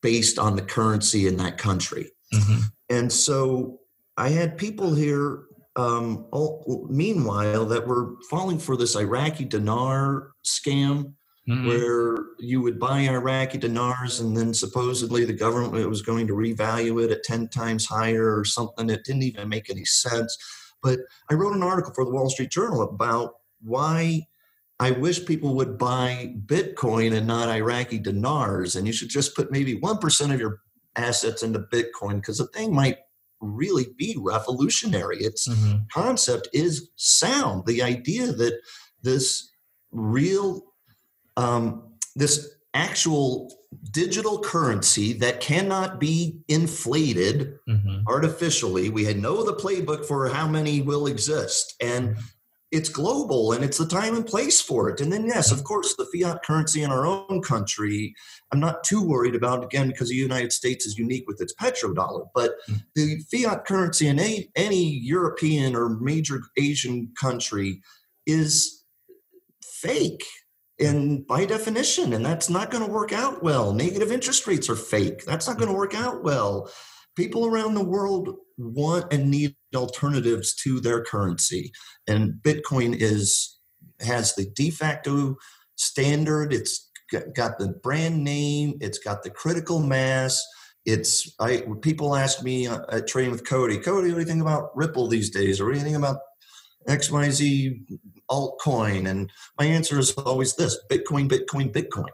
based 0.00 0.38
on 0.38 0.56
the 0.56 0.62
currency 0.62 1.26
in 1.26 1.36
that 1.36 1.58
country. 1.58 2.10
Mm-hmm. 2.34 2.60
And 2.88 3.12
so 3.12 3.80
I 4.16 4.30
had 4.30 4.58
people 4.58 4.94
here, 4.94 5.44
um, 5.76 6.26
all, 6.32 6.86
meanwhile, 6.90 7.64
that 7.66 7.86
were 7.86 8.16
falling 8.28 8.58
for 8.58 8.76
this 8.76 8.96
Iraqi 8.96 9.44
dinar 9.44 10.32
scam 10.44 11.14
mm-hmm. 11.48 11.66
where 11.66 12.24
you 12.38 12.60
would 12.60 12.78
buy 12.78 13.00
Iraqi 13.00 13.58
dinars 13.58 14.20
and 14.20 14.36
then 14.36 14.54
supposedly 14.54 15.24
the 15.24 15.32
government 15.32 15.88
was 15.88 16.02
going 16.02 16.26
to 16.26 16.34
revalue 16.34 17.02
it 17.04 17.10
at 17.10 17.24
10 17.24 17.48
times 17.48 17.86
higher 17.86 18.38
or 18.38 18.44
something. 18.44 18.90
It 18.90 19.04
didn't 19.04 19.22
even 19.22 19.48
make 19.48 19.70
any 19.70 19.84
sense. 19.84 20.36
But 20.82 21.00
I 21.30 21.34
wrote 21.34 21.54
an 21.54 21.62
article 21.62 21.92
for 21.94 22.04
the 22.04 22.10
Wall 22.10 22.28
Street 22.28 22.50
Journal 22.50 22.82
about 22.82 23.34
why 23.60 24.26
I 24.80 24.90
wish 24.90 25.24
people 25.24 25.54
would 25.54 25.78
buy 25.78 26.34
Bitcoin 26.46 27.16
and 27.16 27.26
not 27.26 27.48
Iraqi 27.48 27.98
dinars. 27.98 28.74
And 28.74 28.86
you 28.86 28.92
should 28.92 29.10
just 29.10 29.36
put 29.36 29.52
maybe 29.52 29.78
1% 29.78 30.34
of 30.34 30.40
your 30.40 30.60
assets 30.96 31.42
into 31.42 31.60
Bitcoin 31.60 32.16
because 32.16 32.38
the 32.38 32.48
thing 32.48 32.74
might 32.74 32.98
really 33.40 33.86
be 33.96 34.16
revolutionary. 34.18 35.18
Its 35.18 35.48
mm-hmm. 35.48 35.78
concept 35.92 36.48
is 36.52 36.90
sound. 36.96 37.66
The 37.66 37.82
idea 37.82 38.32
that 38.32 38.60
this 39.02 39.52
real 39.90 40.71
um, 41.36 41.82
this 42.14 42.48
actual 42.74 43.52
digital 43.90 44.38
currency 44.38 45.12
that 45.14 45.40
cannot 45.40 46.00
be 46.00 46.40
inflated 46.48 47.58
mm-hmm. 47.68 48.06
artificially. 48.06 48.88
We 48.88 49.04
had 49.04 49.18
know 49.18 49.42
the 49.42 49.54
playbook 49.54 50.04
for 50.04 50.28
how 50.28 50.48
many 50.48 50.80
will 50.80 51.06
exist, 51.06 51.74
and 51.80 52.10
mm-hmm. 52.10 52.20
it's 52.70 52.88
global 52.88 53.52
and 53.52 53.64
it's 53.64 53.78
the 53.78 53.86
time 53.86 54.14
and 54.14 54.26
place 54.26 54.60
for 54.60 54.88
it. 54.88 55.00
And 55.00 55.12
then, 55.12 55.26
yes, 55.26 55.52
of 55.52 55.64
course, 55.64 55.96
the 55.96 56.06
fiat 56.06 56.42
currency 56.42 56.82
in 56.82 56.90
our 56.90 57.06
own 57.06 57.42
country, 57.42 58.14
I'm 58.52 58.60
not 58.60 58.84
too 58.84 59.02
worried 59.02 59.34
about, 59.34 59.64
again, 59.64 59.88
because 59.88 60.08
the 60.08 60.14
United 60.14 60.52
States 60.52 60.86
is 60.86 60.98
unique 60.98 61.24
with 61.26 61.40
its 61.40 61.54
petrodollar. 61.54 62.28
But 62.34 62.52
mm-hmm. 62.68 62.76
the 62.94 63.20
fiat 63.30 63.64
currency 63.66 64.08
in 64.08 64.18
any, 64.18 64.50
any 64.56 64.84
European 64.84 65.74
or 65.76 65.88
major 65.88 66.40
Asian 66.58 67.12
country 67.18 67.82
is 68.26 68.84
fake 69.62 70.24
and 70.82 71.26
by 71.26 71.44
definition 71.44 72.12
and 72.12 72.24
that's 72.24 72.50
not 72.50 72.70
going 72.70 72.84
to 72.84 72.90
work 72.90 73.12
out 73.12 73.42
well. 73.42 73.72
Negative 73.72 74.10
interest 74.10 74.46
rates 74.46 74.68
are 74.68 74.76
fake. 74.76 75.24
That's 75.24 75.46
not 75.46 75.56
going 75.56 75.68
to 75.68 75.76
work 75.76 75.94
out 75.94 76.22
well. 76.22 76.70
People 77.16 77.46
around 77.46 77.74
the 77.74 77.84
world 77.84 78.36
want 78.58 79.12
and 79.12 79.30
need 79.30 79.54
alternatives 79.74 80.54
to 80.54 80.80
their 80.80 81.02
currency 81.02 81.72
and 82.06 82.34
bitcoin 82.42 82.96
is 82.98 83.58
has 84.00 84.34
the 84.34 84.46
de 84.54 84.70
facto 84.70 85.36
standard. 85.76 86.52
It's 86.52 86.90
got 87.34 87.58
the 87.58 87.68
brand 87.82 88.24
name. 88.24 88.78
It's 88.80 88.98
got 88.98 89.22
the 89.22 89.30
critical 89.30 89.80
mass. 89.80 90.44
It's 90.84 91.32
i 91.38 91.62
people 91.80 92.16
ask 92.16 92.42
me 92.42 92.66
uh, 92.66 92.80
at 92.90 93.06
trading 93.06 93.30
with 93.30 93.46
cody 93.46 93.78
cody 93.78 94.08
what 94.10 94.16
do 94.16 94.20
you 94.20 94.26
think 94.26 94.42
about 94.42 94.76
ripple 94.76 95.06
these 95.06 95.30
days? 95.30 95.60
Or 95.60 95.72
do 95.72 95.94
about 95.94 96.18
xyz 96.88 97.80
altcoin? 98.30 99.08
And 99.08 99.30
my 99.58 99.66
answer 99.66 99.98
is 99.98 100.12
always 100.12 100.54
this 100.56 100.78
Bitcoin, 100.90 101.28
Bitcoin, 101.28 101.72
Bitcoin. 101.72 102.10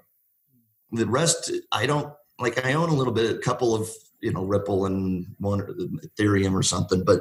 The 0.92 1.06
rest, 1.06 1.52
I 1.72 1.86
don't 1.86 2.12
like, 2.38 2.64
I 2.64 2.72
own 2.74 2.88
a 2.88 2.94
little 2.94 3.12
bit, 3.12 3.34
a 3.34 3.38
couple 3.38 3.74
of, 3.74 3.88
you 4.20 4.32
know, 4.32 4.44
Ripple 4.44 4.86
and 4.86 5.26
one 5.38 5.60
Ethereum 5.60 6.54
or 6.54 6.62
something, 6.62 7.04
but 7.04 7.20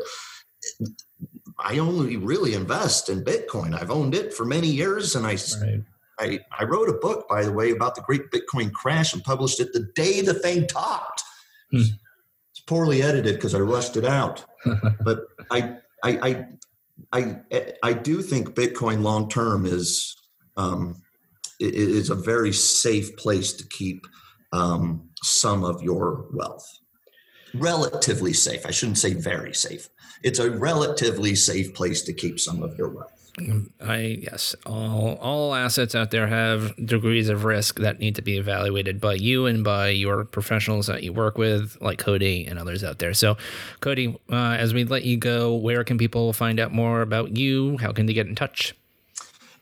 I 1.59 1.79
only 1.79 2.17
really 2.17 2.53
invest 2.53 3.09
in 3.09 3.23
Bitcoin. 3.23 3.79
I've 3.79 3.91
owned 3.91 4.15
it 4.15 4.33
for 4.33 4.45
many 4.45 4.67
years 4.67 5.15
and 5.15 5.25
I, 5.25 5.37
right. 5.61 5.83
I, 6.19 6.39
I 6.57 6.63
wrote 6.63 6.89
a 6.89 6.93
book, 6.93 7.27
by 7.27 7.43
the 7.43 7.51
way, 7.51 7.71
about 7.71 7.95
the 7.95 8.01
great 8.01 8.31
Bitcoin 8.31 8.71
crash 8.71 9.13
and 9.13 9.23
published 9.23 9.59
it 9.59 9.73
the 9.73 9.89
day 9.95 10.21
the 10.21 10.33
thing 10.33 10.67
topped. 10.67 11.23
Hmm. 11.71 11.81
It's 12.51 12.61
poorly 12.65 13.01
edited 13.01 13.35
because 13.35 13.53
I 13.53 13.59
rushed 13.59 13.97
it 13.97 14.05
out. 14.05 14.45
but 15.03 15.25
I, 15.51 15.77
I, 16.03 16.29
I, 16.29 16.45
I 17.11 17.37
I 17.83 17.93
do 17.93 18.21
think 18.21 18.49
Bitcoin 18.49 19.01
long 19.01 19.29
term 19.29 19.65
is 19.65 20.15
um, 20.55 21.01
is 21.59 22.09
a 22.09 22.15
very 22.15 22.53
safe 22.53 23.15
place 23.17 23.53
to 23.53 23.67
keep 23.67 24.05
um, 24.51 25.09
some 25.23 25.63
of 25.63 25.81
your 25.81 26.25
wealth. 26.33 26.67
Relatively 27.53 28.33
safe. 28.33 28.65
I 28.65 28.71
shouldn't 28.71 28.97
say 28.97 29.13
very 29.13 29.53
safe. 29.53 29.89
It's 30.23 30.39
a 30.39 30.51
relatively 30.51 31.35
safe 31.35 31.73
place 31.73 32.01
to 32.03 32.13
keep 32.13 32.39
some 32.39 32.61
of 32.61 32.77
your 32.77 32.89
wealth. 32.89 33.16
I 33.79 34.19
yes, 34.21 34.55
all 34.65 35.15
all 35.21 35.53
assets 35.53 35.93
out 35.93 36.09
there 36.09 36.25
have 36.25 36.75
degrees 36.83 37.29
of 37.29 37.43
risk 37.43 37.79
that 37.79 37.99
need 37.99 38.15
to 38.15 38.23
be 38.23 38.37
evaluated 38.37 38.99
by 38.99 39.13
you 39.13 39.45
and 39.45 39.63
by 39.63 39.89
your 39.89 40.25
professionals 40.25 40.87
that 40.87 41.03
you 41.03 41.13
work 41.13 41.37
with, 41.37 41.77
like 41.79 41.99
Cody 41.99 42.47
and 42.47 42.57
others 42.57 42.83
out 42.83 42.97
there. 42.97 43.13
So, 43.13 43.37
Cody, 43.79 44.17
uh, 44.31 44.55
as 44.57 44.73
we 44.73 44.85
let 44.85 45.03
you 45.03 45.17
go, 45.17 45.53
where 45.53 45.83
can 45.83 45.99
people 45.99 46.33
find 46.33 46.59
out 46.59 46.71
more 46.71 47.01
about 47.01 47.37
you? 47.37 47.77
How 47.77 47.91
can 47.91 48.07
they 48.07 48.13
get 48.13 48.25
in 48.25 48.33
touch? 48.33 48.73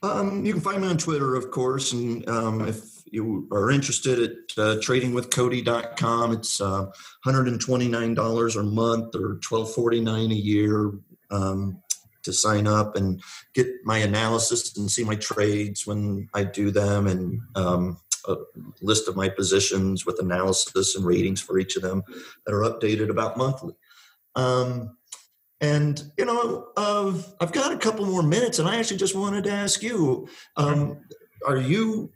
Um, 0.01 0.45
you 0.45 0.53
can 0.53 0.61
find 0.61 0.81
me 0.81 0.87
on 0.87 0.97
Twitter, 0.97 1.35
of 1.35 1.51
course, 1.51 1.91
and 1.91 2.27
um, 2.29 2.67
if 2.67 3.03
you 3.11 3.47
are 3.51 3.71
interested 3.71 4.19
at 4.19 4.31
uh, 4.57 4.75
tradingwithcody.com, 4.77 6.31
it's 6.31 6.61
uh, 6.61 6.91
$129 7.25 8.59
a 8.59 8.63
month 8.63 9.15
or 9.15 9.35
$12.49 9.35 10.31
a 10.31 10.35
year. 10.35 10.91
Um, 11.31 11.81
to 12.25 12.33
sign 12.33 12.67
up 12.67 12.95
and 12.95 13.21
get 13.53 13.67
my 13.83 13.97
analysis 13.99 14.77
and 14.77 14.91
see 14.91 15.03
my 15.03 15.15
trades 15.15 15.87
when 15.87 16.27
I 16.33 16.43
do 16.43 16.71
them 16.71 17.07
and 17.07 17.39
um, 17.55 17.97
a 18.27 18.35
list 18.81 19.07
of 19.07 19.15
my 19.15 19.29
positions 19.29 20.05
with 20.05 20.19
analysis 20.19 20.95
and 20.95 21.05
ratings 21.05 21.41
for 21.41 21.57
each 21.57 21.75
of 21.75 21.81
them 21.81 22.03
that 22.45 22.53
are 22.53 22.61
updated 22.61 23.09
about 23.09 23.37
monthly. 23.37 23.75
Um, 24.35 24.97
and 25.61 26.03
you 26.17 26.25
know, 26.25 26.67
uh, 26.75 27.13
I've 27.39 27.53
got 27.53 27.71
a 27.71 27.77
couple 27.77 28.05
more 28.05 28.23
minutes, 28.23 28.59
and 28.59 28.67
I 28.67 28.77
actually 28.77 28.97
just 28.97 29.15
wanted 29.15 29.45
to 29.45 29.51
ask 29.51 29.81
you: 29.81 30.27
um, 30.57 30.99
Are 31.47 31.57
you 31.57 32.11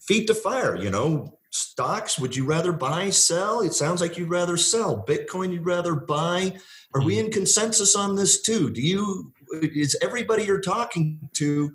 feet 0.00 0.26
to 0.26 0.34
fire? 0.34 0.76
You 0.76 0.90
know, 0.90 1.38
stocks? 1.54 2.18
Would 2.18 2.34
you 2.34 2.44
rather 2.44 2.72
buy, 2.72 3.10
sell? 3.10 3.60
It 3.60 3.74
sounds 3.74 4.00
like 4.00 4.18
you'd 4.18 4.28
rather 4.28 4.56
sell. 4.56 5.04
Bitcoin, 5.06 5.52
you'd 5.52 5.64
rather 5.64 5.94
buy. 5.94 6.56
Are 6.94 7.02
we 7.02 7.18
in 7.18 7.26
mm-hmm. 7.26 7.32
consensus 7.32 7.94
on 7.94 8.16
this 8.16 8.42
too? 8.42 8.70
Do 8.70 8.80
you 8.80 9.32
is 9.62 9.96
everybody 10.02 10.44
you're 10.44 10.60
talking 10.60 11.30
to? 11.34 11.72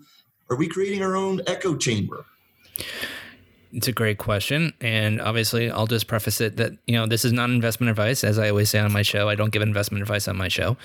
Are 0.50 0.58
we 0.58 0.68
creating 0.68 1.02
our 1.02 1.16
own 1.16 1.42
echo 1.48 1.78
chamber? 1.78 2.26
It's 3.72 3.88
a 3.88 3.92
great 3.92 4.18
question. 4.18 4.74
And 4.82 5.22
obviously, 5.22 5.70
I'll 5.70 5.86
just 5.86 6.08
preface 6.08 6.42
it 6.42 6.58
that, 6.58 6.72
you 6.88 6.96
know, 6.96 7.06
this 7.06 7.24
is 7.24 7.32
not 7.32 7.52
investment 7.52 7.92
advice. 7.92 8.24
As 8.24 8.40
I 8.40 8.50
always 8.50 8.70
say 8.70 8.80
on 8.80 8.92
my 8.92 9.04
show, 9.04 9.30
I 9.30 9.36
don't 9.36 9.52
give 9.52 9.62
investment 9.62 10.02
advice 10.02 10.28
on 10.28 10.38
my 10.38 10.48
show. 10.48 10.76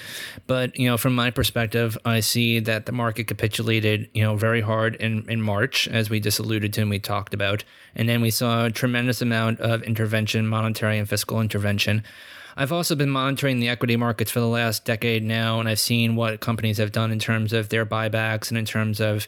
But, 0.46 0.78
you 0.78 0.86
know, 0.86 0.98
from 0.98 1.14
my 1.14 1.30
perspective, 1.30 1.96
I 2.04 2.20
see 2.20 2.60
that 2.60 2.84
the 2.84 2.92
market 2.92 3.26
capitulated, 3.26 4.10
you 4.12 4.22
know, 4.22 4.36
very 4.36 4.60
hard 4.60 4.96
in, 4.96 5.28
in 5.30 5.40
March, 5.40 5.88
as 5.88 6.10
we 6.10 6.20
just 6.20 6.38
alluded 6.38 6.74
to 6.74 6.82
and 6.82 6.90
we 6.90 6.98
talked 6.98 7.32
about. 7.32 7.64
And 7.94 8.06
then 8.06 8.20
we 8.20 8.30
saw 8.30 8.66
a 8.66 8.70
tremendous 8.70 9.22
amount 9.22 9.60
of 9.60 9.82
intervention, 9.84 10.46
monetary 10.46 10.98
and 10.98 11.08
fiscal 11.08 11.40
intervention. 11.40 12.04
I've 12.56 12.72
also 12.72 12.94
been 12.94 13.10
monitoring 13.10 13.58
the 13.58 13.68
equity 13.68 13.96
markets 13.96 14.30
for 14.30 14.40
the 14.40 14.46
last 14.46 14.84
decade 14.84 15.24
now, 15.24 15.58
and 15.58 15.68
I've 15.68 15.80
seen 15.80 16.14
what 16.14 16.40
companies 16.40 16.78
have 16.78 16.92
done 16.92 17.10
in 17.10 17.18
terms 17.18 17.52
of 17.52 17.68
their 17.68 17.84
buybacks 17.84 18.50
and 18.50 18.58
in 18.58 18.64
terms 18.64 19.00
of 19.00 19.26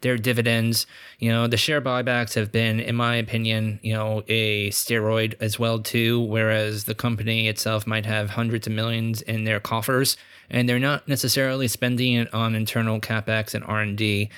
their 0.00 0.16
dividends. 0.16 0.86
You 1.18 1.30
know, 1.30 1.46
the 1.46 1.56
share 1.56 1.80
buybacks 1.80 2.34
have 2.34 2.52
been, 2.52 2.80
in 2.80 2.94
my 2.96 3.16
opinion, 3.16 3.80
you 3.82 3.94
know, 3.94 4.22
a 4.28 4.70
steroid 4.70 5.34
as 5.40 5.58
well 5.58 5.78
too. 5.80 6.20
Whereas 6.20 6.84
the 6.84 6.94
company 6.94 7.48
itself 7.48 7.86
might 7.86 8.06
have 8.06 8.30
hundreds 8.30 8.66
of 8.66 8.72
millions 8.72 9.22
in 9.22 9.44
their 9.44 9.60
coffers, 9.60 10.16
and 10.50 10.68
they're 10.68 10.78
not 10.78 11.06
necessarily 11.08 11.68
spending 11.68 12.14
it 12.14 12.32
on 12.32 12.54
internal 12.54 13.00
capex 13.00 13.54
and 13.54 13.64
R 13.64 13.80
and 13.80 13.96
D. 13.96 14.30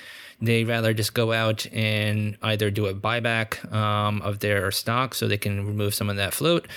They 0.43 0.63
rather 0.63 0.91
just 0.91 1.13
go 1.13 1.33
out 1.33 1.67
and 1.71 2.35
either 2.41 2.71
do 2.71 2.87
a 2.87 2.95
buyback 2.95 3.71
um, 3.71 4.23
of 4.23 4.39
their 4.39 4.71
stock 4.71 5.13
so 5.13 5.27
they 5.27 5.37
can 5.37 5.67
remove 5.67 5.93
some 5.93 6.09
of 6.09 6.15
that 6.15 6.33
float, 6.33 6.67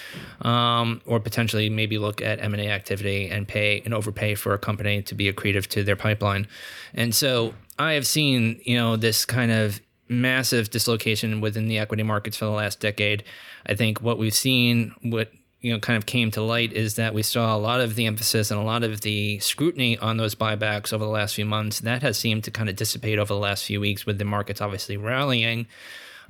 um, 0.43 1.01
or 1.07 1.19
potentially 1.19 1.71
maybe 1.71 1.97
look 1.97 2.21
at 2.21 2.41
M 2.41 2.53
and 2.53 2.63
A 2.63 2.69
activity 2.69 3.31
and 3.31 3.49
pay 3.49 3.81
and 3.87 3.95
overpay 3.95 4.35
for 4.35 4.53
a 4.53 4.59
company 4.59 5.01
to 5.01 5.15
be 5.15 5.33
accretive 5.33 5.67
to 5.69 5.83
their 5.83 5.97
pipeline. 5.97 6.47
And 6.93 7.15
so 7.15 7.55
I 7.79 7.93
have 7.93 8.07
seen 8.07 8.61
you 8.65 8.77
know 8.77 8.97
this 8.97 9.25
kind 9.25 9.51
of 9.51 9.81
massive 10.09 10.71
dislocation 10.71 11.41
within 11.41 11.69
the 11.69 11.79
equity 11.79 12.03
markets 12.03 12.37
for 12.37 12.45
the 12.45 12.51
last 12.51 12.81
decade. 12.81 13.25
I 13.67 13.75
think 13.75 14.01
what 14.01 14.19
we've 14.19 14.35
seen, 14.35 14.95
what 15.03 15.33
you 15.61 15.73
know 15.73 15.79
kind 15.79 15.97
of 15.97 16.07
came 16.07 16.31
to 16.33 16.43
light 16.43 16.73
is 16.73 16.97
that 16.97 17.15
we 17.15 17.23
saw 17.23 17.57
a 17.57 17.59
lot 17.59 17.81
of 17.81 17.95
the 17.95 18.07
emphasis 18.07 18.51
and 18.51 18.61
a 18.61 18.65
lot 18.65 18.85
of 18.85 19.01
the 19.01 19.39
scrutiny 19.39 19.99
on 19.99 20.17
those 20.17 20.35
buybacks 20.35 20.93
over 20.93 21.05
the 21.05 21.11
last 21.11 21.35
few 21.35 21.47
months. 21.47 21.81
That 21.81 22.03
has 22.03 22.19
seemed 22.19 22.45
to 22.45 22.51
kind 22.51 22.69
of 22.69 22.77
dissipate 22.77 23.19
over 23.19 23.33
the 23.33 23.41
last 23.41 23.65
few 23.65 23.81
weeks 23.81 24.05
with 24.07 24.19
the 24.19 24.25
markets 24.25 24.61
obviously 24.61 24.97
rallying. 24.97 25.67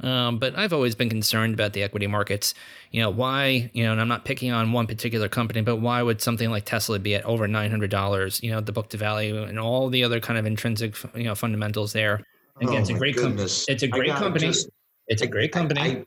Um, 0.00 0.38
but 0.38 0.56
I've 0.56 0.72
always 0.72 0.94
been 0.94 1.08
concerned 1.08 1.54
about 1.54 1.72
the 1.72 1.82
equity 1.82 2.06
markets. 2.06 2.54
You 2.90 3.00
know, 3.02 3.10
why, 3.10 3.70
you 3.72 3.84
know, 3.84 3.92
and 3.92 4.00
I'm 4.00 4.08
not 4.08 4.24
picking 4.24 4.52
on 4.52 4.72
one 4.72 4.86
particular 4.86 5.28
company, 5.28 5.60
but 5.62 5.76
why 5.76 6.02
would 6.02 6.20
something 6.20 6.50
like 6.50 6.64
Tesla 6.64 6.98
be 6.98 7.14
at 7.14 7.24
over 7.24 7.46
$900, 7.46 8.42
you 8.42 8.50
know, 8.50 8.60
the 8.60 8.72
book 8.72 8.90
to 8.90 8.96
value 8.96 9.42
and 9.42 9.58
all 9.58 9.88
the 9.88 10.04
other 10.04 10.20
kind 10.20 10.38
of 10.38 10.46
intrinsic, 10.46 10.96
you 11.14 11.24
know, 11.24 11.34
fundamentals 11.34 11.92
there? 11.92 12.20
Again, 12.60 12.74
oh 12.74 12.78
it's 12.78 12.90
a 12.90 12.94
great 12.94 13.16
company. 13.16 13.42
It's 13.42 13.82
a 13.82 13.88
great 13.88 14.12
company. 14.12 14.46
Just, 14.46 14.68
it's 15.08 15.22
a 15.22 15.26
great 15.26 15.52
company. 15.52 16.04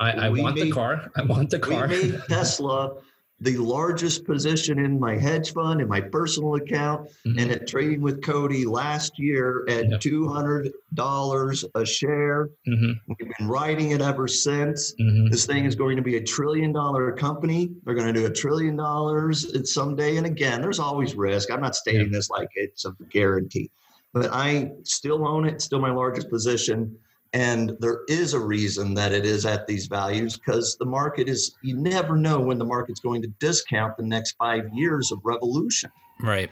I, 0.00 0.10
I, 0.10 0.26
I 0.26 0.28
want 0.28 0.56
made, 0.56 0.66
the 0.66 0.70
car. 0.70 1.10
I 1.16 1.22
want 1.22 1.50
the 1.50 1.58
car. 1.58 1.88
We 1.88 2.10
made 2.10 2.22
Tesla 2.28 2.94
the 3.40 3.56
largest 3.56 4.24
position 4.24 4.80
in 4.80 4.98
my 4.98 5.16
hedge 5.16 5.52
fund, 5.52 5.80
in 5.80 5.86
my 5.88 6.00
personal 6.00 6.56
account, 6.56 7.08
mm-hmm. 7.24 7.38
and 7.38 7.50
at 7.52 7.68
trading 7.68 8.00
with 8.00 8.22
Cody 8.22 8.64
last 8.64 9.18
year 9.18 9.64
at 9.68 9.88
yep. 9.88 10.00
$200 10.00 11.64
a 11.74 11.86
share. 11.86 12.50
Mm-hmm. 12.66 12.92
We've 13.06 13.36
been 13.38 13.48
riding 13.48 13.92
it 13.92 14.00
ever 14.00 14.26
since. 14.26 14.92
Mm-hmm. 15.00 15.30
This 15.30 15.46
thing 15.46 15.66
is 15.66 15.76
going 15.76 15.96
to 15.96 16.02
be 16.02 16.16
a 16.16 16.22
trillion 16.22 16.72
dollar 16.72 17.12
company. 17.12 17.70
They're 17.84 17.94
going 17.94 18.12
to 18.12 18.20
do 18.20 18.26
a 18.26 18.32
trillion 18.32 18.76
dollars 18.76 19.72
someday. 19.72 20.16
And 20.16 20.26
again, 20.26 20.60
there's 20.60 20.80
always 20.80 21.14
risk. 21.14 21.52
I'm 21.52 21.60
not 21.60 21.76
stating 21.76 22.10
this 22.10 22.30
like 22.30 22.48
it's 22.56 22.84
a 22.86 22.96
guarantee, 23.10 23.70
but 24.12 24.30
I 24.32 24.72
still 24.82 25.26
own 25.26 25.46
it, 25.46 25.62
still 25.62 25.80
my 25.80 25.92
largest 25.92 26.28
position. 26.28 26.98
And 27.32 27.76
there 27.80 28.00
is 28.08 28.32
a 28.32 28.40
reason 28.40 28.94
that 28.94 29.12
it 29.12 29.26
is 29.26 29.44
at 29.44 29.66
these 29.66 29.86
values 29.86 30.36
because 30.36 30.76
the 30.78 30.86
market 30.86 31.28
is, 31.28 31.56
you 31.62 31.76
never 31.76 32.16
know 32.16 32.40
when 32.40 32.58
the 32.58 32.64
market's 32.64 33.00
going 33.00 33.20
to 33.22 33.28
discount 33.38 33.96
the 33.96 34.02
next 34.02 34.32
five 34.38 34.64
years 34.72 35.12
of 35.12 35.20
revolution. 35.24 35.90
Right. 36.20 36.50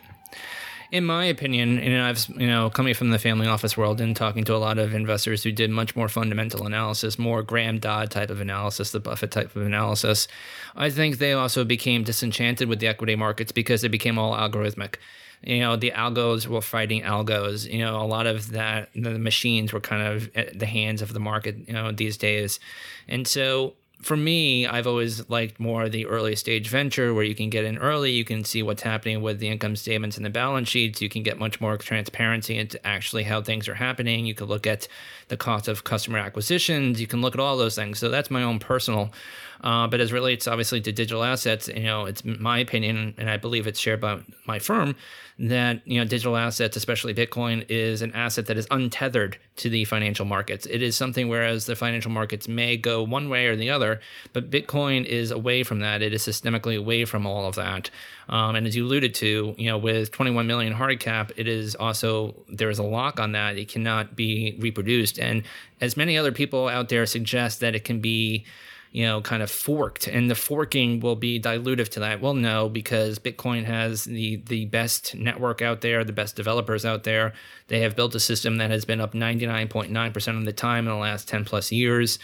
In 0.93 1.05
my 1.05 1.25
opinion, 1.25 1.79
and 1.79 2.01
I've, 2.01 2.29
you 2.29 2.47
know, 2.47 2.71
coming 2.71 2.95
from 2.95 3.11
the 3.11 3.19
family 3.19 3.49
office 3.49 3.77
world 3.77 4.01
and 4.01 4.15
talking 4.15 4.45
to 4.45 4.55
a 4.55 4.59
lot 4.59 4.79
of 4.79 4.95
investors 4.95 5.43
who 5.43 5.51
did 5.51 5.71
much 5.71 5.97
more 5.97 6.09
fundamental 6.09 6.65
analysis, 6.67 7.19
more 7.19 7.43
Graham 7.43 7.79
Dodd 7.79 8.11
type 8.11 8.31
of 8.31 8.41
analysis, 8.41 8.93
the 8.93 9.01
Buffett 9.01 9.33
type 9.33 9.57
of 9.57 9.63
analysis, 9.63 10.29
I 10.77 10.91
think 10.91 11.19
they 11.19 11.33
also 11.33 11.65
became 11.65 12.05
disenchanted 12.05 12.69
with 12.69 12.79
the 12.79 12.87
equity 12.87 13.17
markets 13.17 13.51
because 13.51 13.81
they 13.83 13.89
became 13.89 14.19
all 14.19 14.35
algorithmic. 14.35 14.97
You 15.43 15.61
know 15.61 15.77
the 15.77 15.93
algos 15.93 16.47
were 16.47 16.63
fighting 16.63 17.03
algos. 17.03 17.71
You 17.71 17.81
know 17.81 18.01
a 18.01 18.07
lot 18.07 18.27
of 18.27 18.53
that 18.53 18.89
the 18.95 19.19
machines 19.19 19.73
were 19.73 19.81
kind 19.81 20.03
of 20.03 20.31
at 20.35 20.59
the 20.59 20.67
hands 20.67 21.03
of 21.03 21.13
the 21.13 21.21
market 21.21 21.57
you 21.67 21.75
know 21.75 21.93
these 21.93 22.17
days. 22.17 22.59
And 23.07 23.27
so 23.29 23.75
for 24.07 24.17
me, 24.17 24.69
I've 24.69 24.87
always 24.87 25.29
liked 25.29 25.59
more 25.59 25.89
the 25.89 26.07
early 26.07 26.37
stage 26.37 26.69
venture 26.69 27.13
where 27.13 27.25
you 27.25 27.35
can 27.35 27.51
get 27.51 27.65
in 27.65 27.77
early, 27.77 28.13
you 28.13 28.25
can 28.25 28.45
see 28.45 28.63
what's 28.63 28.83
happening 28.83 29.21
with 29.21 29.41
the 29.41 29.49
income 29.49 29.75
statements 29.75 30.17
and 30.17 30.25
the 30.25 30.31
balance 30.31 30.69
sheets, 30.69 31.03
you 31.03 31.09
can 31.09 31.25
get 31.25 31.41
much 31.41 31.61
more 31.61 31.77
transparency 31.77 32.57
into 32.57 32.85
actually 32.87 33.25
how 33.25 33.43
things 33.43 33.69
are 33.69 33.75
happening. 33.75 34.25
You 34.25 34.35
can 34.35 34.47
look 34.47 34.65
at 34.65 34.87
the 35.27 35.37
cost 35.37 35.67
of 35.67 35.83
customer 35.83 36.19
acquisitions, 36.19 37.01
you 37.01 37.09
can 37.09 37.21
look 37.21 37.35
at 37.35 37.41
all 37.41 37.57
those 37.57 37.75
things. 37.75 37.99
So 37.99 38.09
that's 38.09 38.31
my 38.31 38.45
own 38.45 38.61
personal. 38.61 39.11
Uh, 39.63 39.87
but 39.87 40.01
as 40.01 40.13
relates 40.13 40.47
obviously 40.47 40.81
to 40.81 40.93
digital 40.93 41.25
assets, 41.25 41.69
you 41.69 41.85
know, 41.85 42.05
it's 42.05 42.25
my 42.25 42.59
opinion, 42.59 43.15
and 43.19 43.31
I 43.31 43.37
believe 43.37 43.67
it's 43.67 43.81
shared 43.81 44.01
by 44.01 44.21
my 44.47 44.59
firm, 44.59 44.97
that 45.39 45.83
you 45.85 45.99
know 45.99 46.07
digital 46.07 46.37
assets, 46.37 46.77
especially 46.77 47.13
Bitcoin, 47.13 47.67
is 47.69 48.01
an 48.01 48.13
asset 48.13 48.47
that 48.47 48.57
is 48.57 48.67
untethered 48.71 49.37
to 49.57 49.69
the 49.69 49.85
financial 49.85 50.25
markets. 50.25 50.67
It 50.67 50.83
is 50.83 50.97
something 50.97 51.29
whereas 51.29 51.67
the 51.67 51.77
financial 51.77 52.11
markets 52.11 52.49
may 52.49 52.77
go 52.77 53.03
one 53.03 53.29
way 53.29 53.47
or 53.47 53.57
the 53.57 53.71
other, 53.71 54.01
but 54.33 54.51
Bitcoin 54.51 55.05
is 55.05 55.31
away 55.31 55.63
from 55.63 55.81
that. 55.81 56.01
It 56.01 56.15
is 56.15 56.23
systemically 56.23 56.79
away 56.79 57.05
from 57.05 57.27
all 57.27 57.47
of 57.47 57.55
that. 57.57 57.91
Um, 58.29 58.57
and 58.57 58.67
as 58.67 58.75
you 58.75 58.85
alluded 58.85 59.15
to, 59.17 59.55
you 59.57 59.71
know, 59.71 59.79
with 59.79 60.11
21 60.11 60.47
million 60.47 60.73
hard 60.73 61.01
cap, 61.01 61.33
it 61.37 61.47
is 61.47 61.75
also 61.75 62.35
there 62.49 62.71
is 62.71 62.79
a 62.79 62.83
lock 62.83 63.21
on 63.21 63.33
that. 63.33 63.57
It 63.59 63.69
cannot 63.69 64.17
be 64.17 64.57
reproduced. 64.59 65.19
And 65.19 65.43
as 65.81 65.97
many 65.97 66.17
other 66.17 66.33
people 66.33 66.69
out 66.69 66.89
there 66.89 67.05
suggest 67.07 67.61
that 67.61 67.75
it 67.75 67.85
can 67.85 68.01
be 68.01 68.45
you 68.93 69.05
know, 69.05 69.21
kind 69.21 69.43
of 69.43 69.51
forked, 69.51 70.07
and 70.07 70.31
the 70.31 70.35
forking 70.35 71.01
will 71.01 71.17
be 71.17 71.41
dilutive 71.41 71.89
to 71.91 72.01
that. 72.01 72.21
Well, 72.21 72.35
no, 72.35 72.69
because 72.69 73.19
Bitcoin 73.19 73.65
has 73.65 74.05
the 74.05 74.37
the 74.47 74.67
best 74.67 75.15
network 75.15 75.63
out 75.63 75.81
there, 75.81 76.05
the 76.05 76.13
best 76.13 76.37
developers 76.37 76.85
out 76.85 77.05
there. 77.05 77.33
They 77.69 77.81
have 77.81 77.97
built 77.97 78.15
a 78.15 78.21
system 78.21 78.57
that 78.59 78.71
has 78.71 78.85
been 78.85 79.01
up 79.01 79.13
99.9% 79.13 80.39
of 80.39 80.45
the 80.45 80.53
time 80.53 80.87
in 80.87 80.93
the 80.93 81.01
last 81.01 81.29
10 81.29 81.45
plus 81.45 81.73
years, 81.73 82.19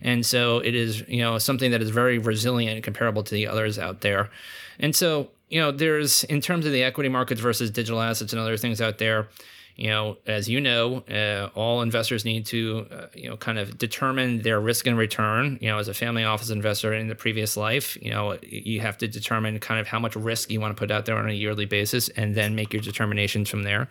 and 0.00 0.24
so 0.24 0.58
it 0.58 0.74
is 0.74 1.02
you 1.08 1.22
know 1.22 1.38
something 1.38 1.70
that 1.70 1.82
is 1.82 1.90
very 1.90 2.18
resilient 2.18 2.82
comparable 2.84 3.22
to 3.22 3.34
the 3.34 3.46
others 3.46 3.78
out 3.78 4.00
there. 4.00 4.30
And 4.78 4.94
so 4.94 5.30
you 5.48 5.60
know, 5.60 5.70
there's 5.70 6.24
in 6.24 6.40
terms 6.40 6.66
of 6.66 6.72
the 6.72 6.82
equity 6.82 7.08
markets 7.08 7.40
versus 7.40 7.70
digital 7.70 8.00
assets 8.00 8.32
and 8.32 8.40
other 8.40 8.56
things 8.56 8.80
out 8.80 8.98
there 8.98 9.28
you 9.78 9.90
know, 9.90 10.16
as 10.26 10.48
you 10.48 10.60
know, 10.60 11.04
uh, 11.08 11.50
all 11.54 11.82
investors 11.82 12.24
need 12.24 12.44
to, 12.46 12.84
uh, 12.90 13.06
you 13.14 13.30
know, 13.30 13.36
kind 13.36 13.60
of 13.60 13.78
determine 13.78 14.42
their 14.42 14.58
risk 14.58 14.88
and 14.88 14.98
return. 14.98 15.56
You 15.60 15.68
know, 15.68 15.78
as 15.78 15.86
a 15.86 15.94
family 15.94 16.24
office 16.24 16.50
investor 16.50 16.92
in 16.92 17.06
the 17.06 17.14
previous 17.14 17.56
life, 17.56 17.96
you 18.02 18.10
know, 18.10 18.36
you 18.42 18.80
have 18.80 18.98
to 18.98 19.06
determine 19.06 19.60
kind 19.60 19.80
of 19.80 19.86
how 19.86 20.00
much 20.00 20.16
risk 20.16 20.50
you 20.50 20.60
want 20.60 20.76
to 20.76 20.78
put 20.78 20.90
out 20.90 21.06
there 21.06 21.16
on 21.16 21.28
a 21.30 21.32
yearly 21.32 21.64
basis, 21.64 22.08
and 22.10 22.34
then 22.34 22.56
make 22.56 22.72
your 22.72 22.82
determinations 22.82 23.48
from 23.48 23.62
there. 23.62 23.88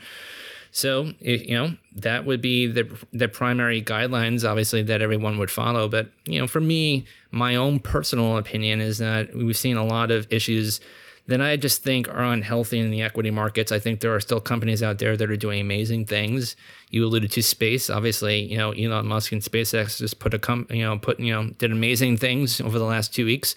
So, 0.72 1.14
you 1.22 1.56
know, 1.56 1.78
that 1.96 2.26
would 2.26 2.42
be 2.42 2.68
the 2.68 2.90
the 3.14 3.30
primary 3.30 3.82
guidelines, 3.82 4.48
obviously, 4.48 4.84
that 4.84 5.02
everyone 5.02 5.38
would 5.38 5.50
follow. 5.50 5.88
But 5.88 6.12
you 6.26 6.38
know, 6.38 6.48
for 6.48 6.60
me, 6.60 7.06
my 7.32 7.56
own 7.56 7.80
personal 7.80 8.36
opinion 8.36 8.82
is 8.82 8.98
that 8.98 9.34
we've 9.34 9.58
seen 9.58 9.78
a 9.78 9.86
lot 9.86 10.12
of 10.12 10.28
issues 10.34 10.82
then 11.28 11.42
I 11.42 11.58
just 11.58 11.84
think 11.84 12.08
are 12.08 12.24
unhealthy 12.24 12.80
in 12.80 12.90
the 12.90 13.02
equity 13.02 13.32
markets. 13.32 13.72
I 13.72 13.80
think 13.80 14.00
there 14.00 14.16
are 14.16 14.20
still 14.20 14.40
companies 14.40 14.82
out 14.82 14.98
there 14.98 15.18
that 15.18 15.30
are 15.30 15.38
doing 15.38 15.60
amazing 15.60 16.06
things. 16.06 16.56
You 16.90 17.06
alluded 17.06 17.32
to 17.34 17.44
space, 17.44 17.90
obviously. 17.90 18.42
You 18.42 18.58
know, 18.58 18.72
Elon 18.72 19.08
Musk 19.08 19.34
and 19.34 19.42
SpaceX 19.42 19.98
just 19.98 20.20
put 20.20 20.34
a 20.34 20.40
com, 20.40 20.66
you 20.70 20.84
know, 20.84 20.98
put 20.98 21.20
you 21.20 21.34
know, 21.34 21.50
did 21.58 21.72
amazing 21.72 22.18
things 22.18 22.62
over 22.62 22.80
the 22.80 22.86
last 22.86 23.14
two 23.14 23.26
weeks. 23.26 23.56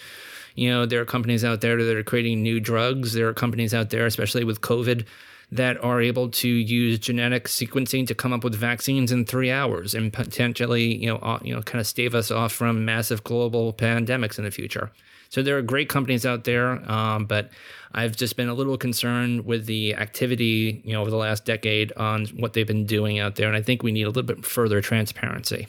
You 0.57 0.71
know, 0.71 0.85
there 0.85 1.01
are 1.01 1.05
companies 1.07 1.45
out 1.45 1.61
there 1.61 1.83
that 1.83 1.97
are 1.97 2.03
creating 2.03 2.43
new 2.43 2.59
drugs. 2.59 3.13
There 3.13 3.29
are 3.29 3.35
companies 3.35 3.73
out 3.73 3.91
there, 3.91 4.05
especially 4.05 4.43
with 4.43 4.61
COVID, 4.61 5.07
that 5.53 5.83
are 5.83 6.01
able 6.01 6.29
to 6.29 6.49
use 6.49 6.99
genetic 6.99 7.45
sequencing 7.45 8.07
to 8.09 8.15
come 8.17 8.33
up 8.33 8.43
with 8.43 8.55
vaccines 8.55 9.13
in 9.13 9.25
three 9.25 9.51
hours 9.51 9.95
and 9.95 10.13
potentially, 10.13 10.97
you 10.97 11.07
know, 11.07 11.19
uh, 11.19 11.39
you 11.43 11.55
know, 11.55 11.63
kind 11.63 11.81
of 11.81 11.87
stave 11.87 12.17
us 12.17 12.33
off 12.33 12.53
from 12.53 12.85
massive 12.85 13.23
global 13.23 13.73
pandemics 13.73 14.39
in 14.39 14.45
the 14.45 14.51
future. 14.51 14.91
So 15.31 15.43
there 15.43 15.57
are 15.57 15.63
great 15.63 15.89
companies 15.89 16.27
out 16.27 16.43
there, 16.43 16.71
um, 16.91 17.25
but 17.25 17.51
I've 17.93 18.17
just 18.17 18.37
been 18.37 18.49
a 18.49 18.55
little 18.55 18.77
concerned 18.77 19.47
with 19.47 19.67
the 19.67 19.95
activity, 19.95 20.83
you 20.85 20.93
know, 20.93 21.01
over 21.01 21.11
the 21.11 21.17
last 21.17 21.45
decade 21.45 21.93
on 21.93 22.27
what 22.27 22.53
they've 22.53 22.67
been 22.67 22.85
doing 22.85 23.21
out 23.21 23.37
there, 23.37 23.47
and 23.47 23.57
I 23.57 23.63
think 23.63 23.85
we 23.85 23.93
need 23.93 24.03
a 24.03 24.09
little 24.09 24.25
bit 24.25 24.45
further 24.45 24.81
transparency. 24.81 25.69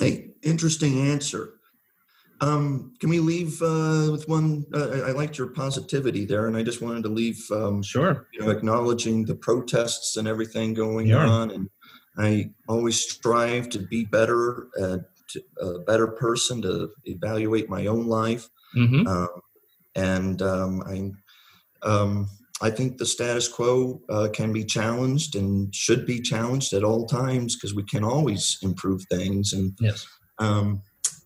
Hey, 0.00 0.30
interesting 0.42 1.08
answer. 1.08 1.54
Um, 2.40 2.94
can 3.00 3.10
we 3.10 3.20
leave 3.20 3.62
uh, 3.62 4.08
with 4.10 4.28
one? 4.28 4.64
Uh, 4.74 5.02
I 5.06 5.12
liked 5.12 5.38
your 5.38 5.48
positivity 5.48 6.24
there, 6.24 6.48
and 6.48 6.56
I 6.56 6.64
just 6.64 6.82
wanted 6.82 7.04
to 7.04 7.08
leave. 7.08 7.40
Um, 7.52 7.82
sure. 7.82 8.26
You 8.32 8.40
know, 8.40 8.50
acknowledging 8.50 9.24
the 9.24 9.34
protests 9.36 10.16
and 10.16 10.26
everything 10.26 10.74
going 10.74 11.12
on, 11.12 11.52
and 11.52 11.70
I 12.16 12.50
always 12.68 13.00
strive 13.00 13.68
to 13.70 13.78
be 13.78 14.04
better, 14.04 14.68
uh, 15.62 15.74
a 15.74 15.78
better 15.80 16.08
person 16.08 16.62
to 16.62 16.90
evaluate 17.04 17.68
my 17.68 17.86
own 17.86 18.06
life. 18.06 18.48
Mm-hmm. 18.76 19.06
Um, 19.06 19.28
and 19.94 20.42
um, 20.42 20.82
I, 20.86 21.88
um, 21.88 22.28
I 22.60 22.70
think 22.70 22.98
the 22.98 23.06
status 23.06 23.48
quo 23.48 24.00
uh, 24.08 24.28
can 24.32 24.52
be 24.52 24.64
challenged 24.64 25.36
and 25.36 25.74
should 25.74 26.06
be 26.06 26.20
challenged 26.20 26.72
at 26.72 26.84
all 26.84 27.06
times 27.06 27.56
because 27.56 27.74
we 27.74 27.84
can 27.84 28.04
always 28.04 28.58
improve 28.62 29.02
things. 29.10 29.52
And 29.52 29.76
yes, 29.80 30.06
um, 30.38 30.82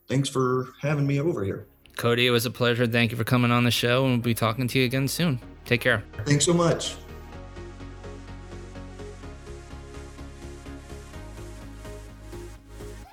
thanks 0.08 0.28
for 0.28 0.68
having 0.80 1.06
me 1.06 1.20
over 1.20 1.44
here. 1.44 1.66
Cody, 1.96 2.26
it 2.26 2.30
was 2.30 2.46
a 2.46 2.50
pleasure. 2.50 2.86
Thank 2.86 3.10
you 3.10 3.16
for 3.16 3.24
coming 3.24 3.50
on 3.50 3.64
the 3.64 3.70
show, 3.70 4.04
and 4.04 4.14
we'll 4.14 4.22
be 4.22 4.34
talking 4.34 4.66
to 4.68 4.78
you 4.78 4.84
again 4.84 5.08
soon. 5.08 5.38
Take 5.64 5.80
care. 5.80 6.02
Thanks 6.24 6.44
so 6.44 6.54
much. 6.54 6.96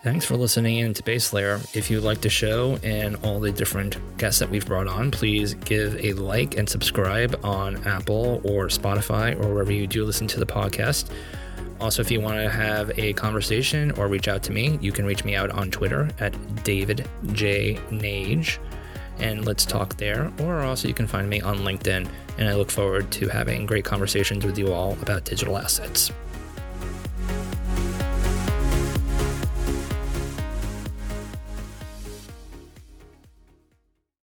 Thanks 0.01 0.23
for 0.23 0.37
listening 0.37 0.77
in 0.77 0.93
to 0.93 1.03
Base 1.03 1.33
Layer. 1.33 1.59
If 1.73 1.91
you 1.91 1.99
like 1.99 2.21
the 2.21 2.29
show 2.29 2.79
and 2.83 3.17
all 3.17 3.41
the 3.41 3.51
different 3.51 3.97
guests 4.17 4.39
that 4.39 4.49
we've 4.49 4.65
brought 4.65 4.87
on, 4.87 5.11
please 5.11 5.55
give 5.55 6.01
a 6.01 6.13
like 6.13 6.57
and 6.57 6.69
subscribe 6.69 7.37
on 7.43 7.85
Apple 7.85 8.39
or 8.45 8.67
Spotify 8.67 9.35
or 9.35 9.53
wherever 9.53 9.73
you 9.73 9.87
do 9.87 10.05
listen 10.05 10.25
to 10.27 10.39
the 10.39 10.45
podcast. 10.45 11.09
Also, 11.81 12.01
if 12.01 12.09
you 12.09 12.21
want 12.21 12.37
to 12.37 12.49
have 12.49 12.97
a 12.97 13.11
conversation 13.11 13.91
or 13.91 14.07
reach 14.07 14.29
out 14.29 14.41
to 14.43 14.53
me, 14.53 14.79
you 14.81 14.93
can 14.93 15.05
reach 15.05 15.25
me 15.25 15.35
out 15.35 15.49
on 15.49 15.69
Twitter 15.69 16.09
at 16.21 16.63
David 16.63 17.05
J. 17.33 17.75
Nage 17.91 18.57
and 19.17 19.45
let's 19.45 19.65
talk 19.65 19.97
there. 19.97 20.31
Or 20.39 20.61
also, 20.61 20.87
you 20.87 20.93
can 20.93 21.07
find 21.07 21.29
me 21.29 21.41
on 21.41 21.59
LinkedIn, 21.59 22.07
and 22.37 22.47
I 22.47 22.55
look 22.55 22.71
forward 22.71 23.11
to 23.11 23.27
having 23.27 23.65
great 23.65 23.83
conversations 23.83 24.45
with 24.45 24.57
you 24.57 24.71
all 24.71 24.93
about 25.01 25.25
digital 25.25 25.57
assets. 25.57 26.09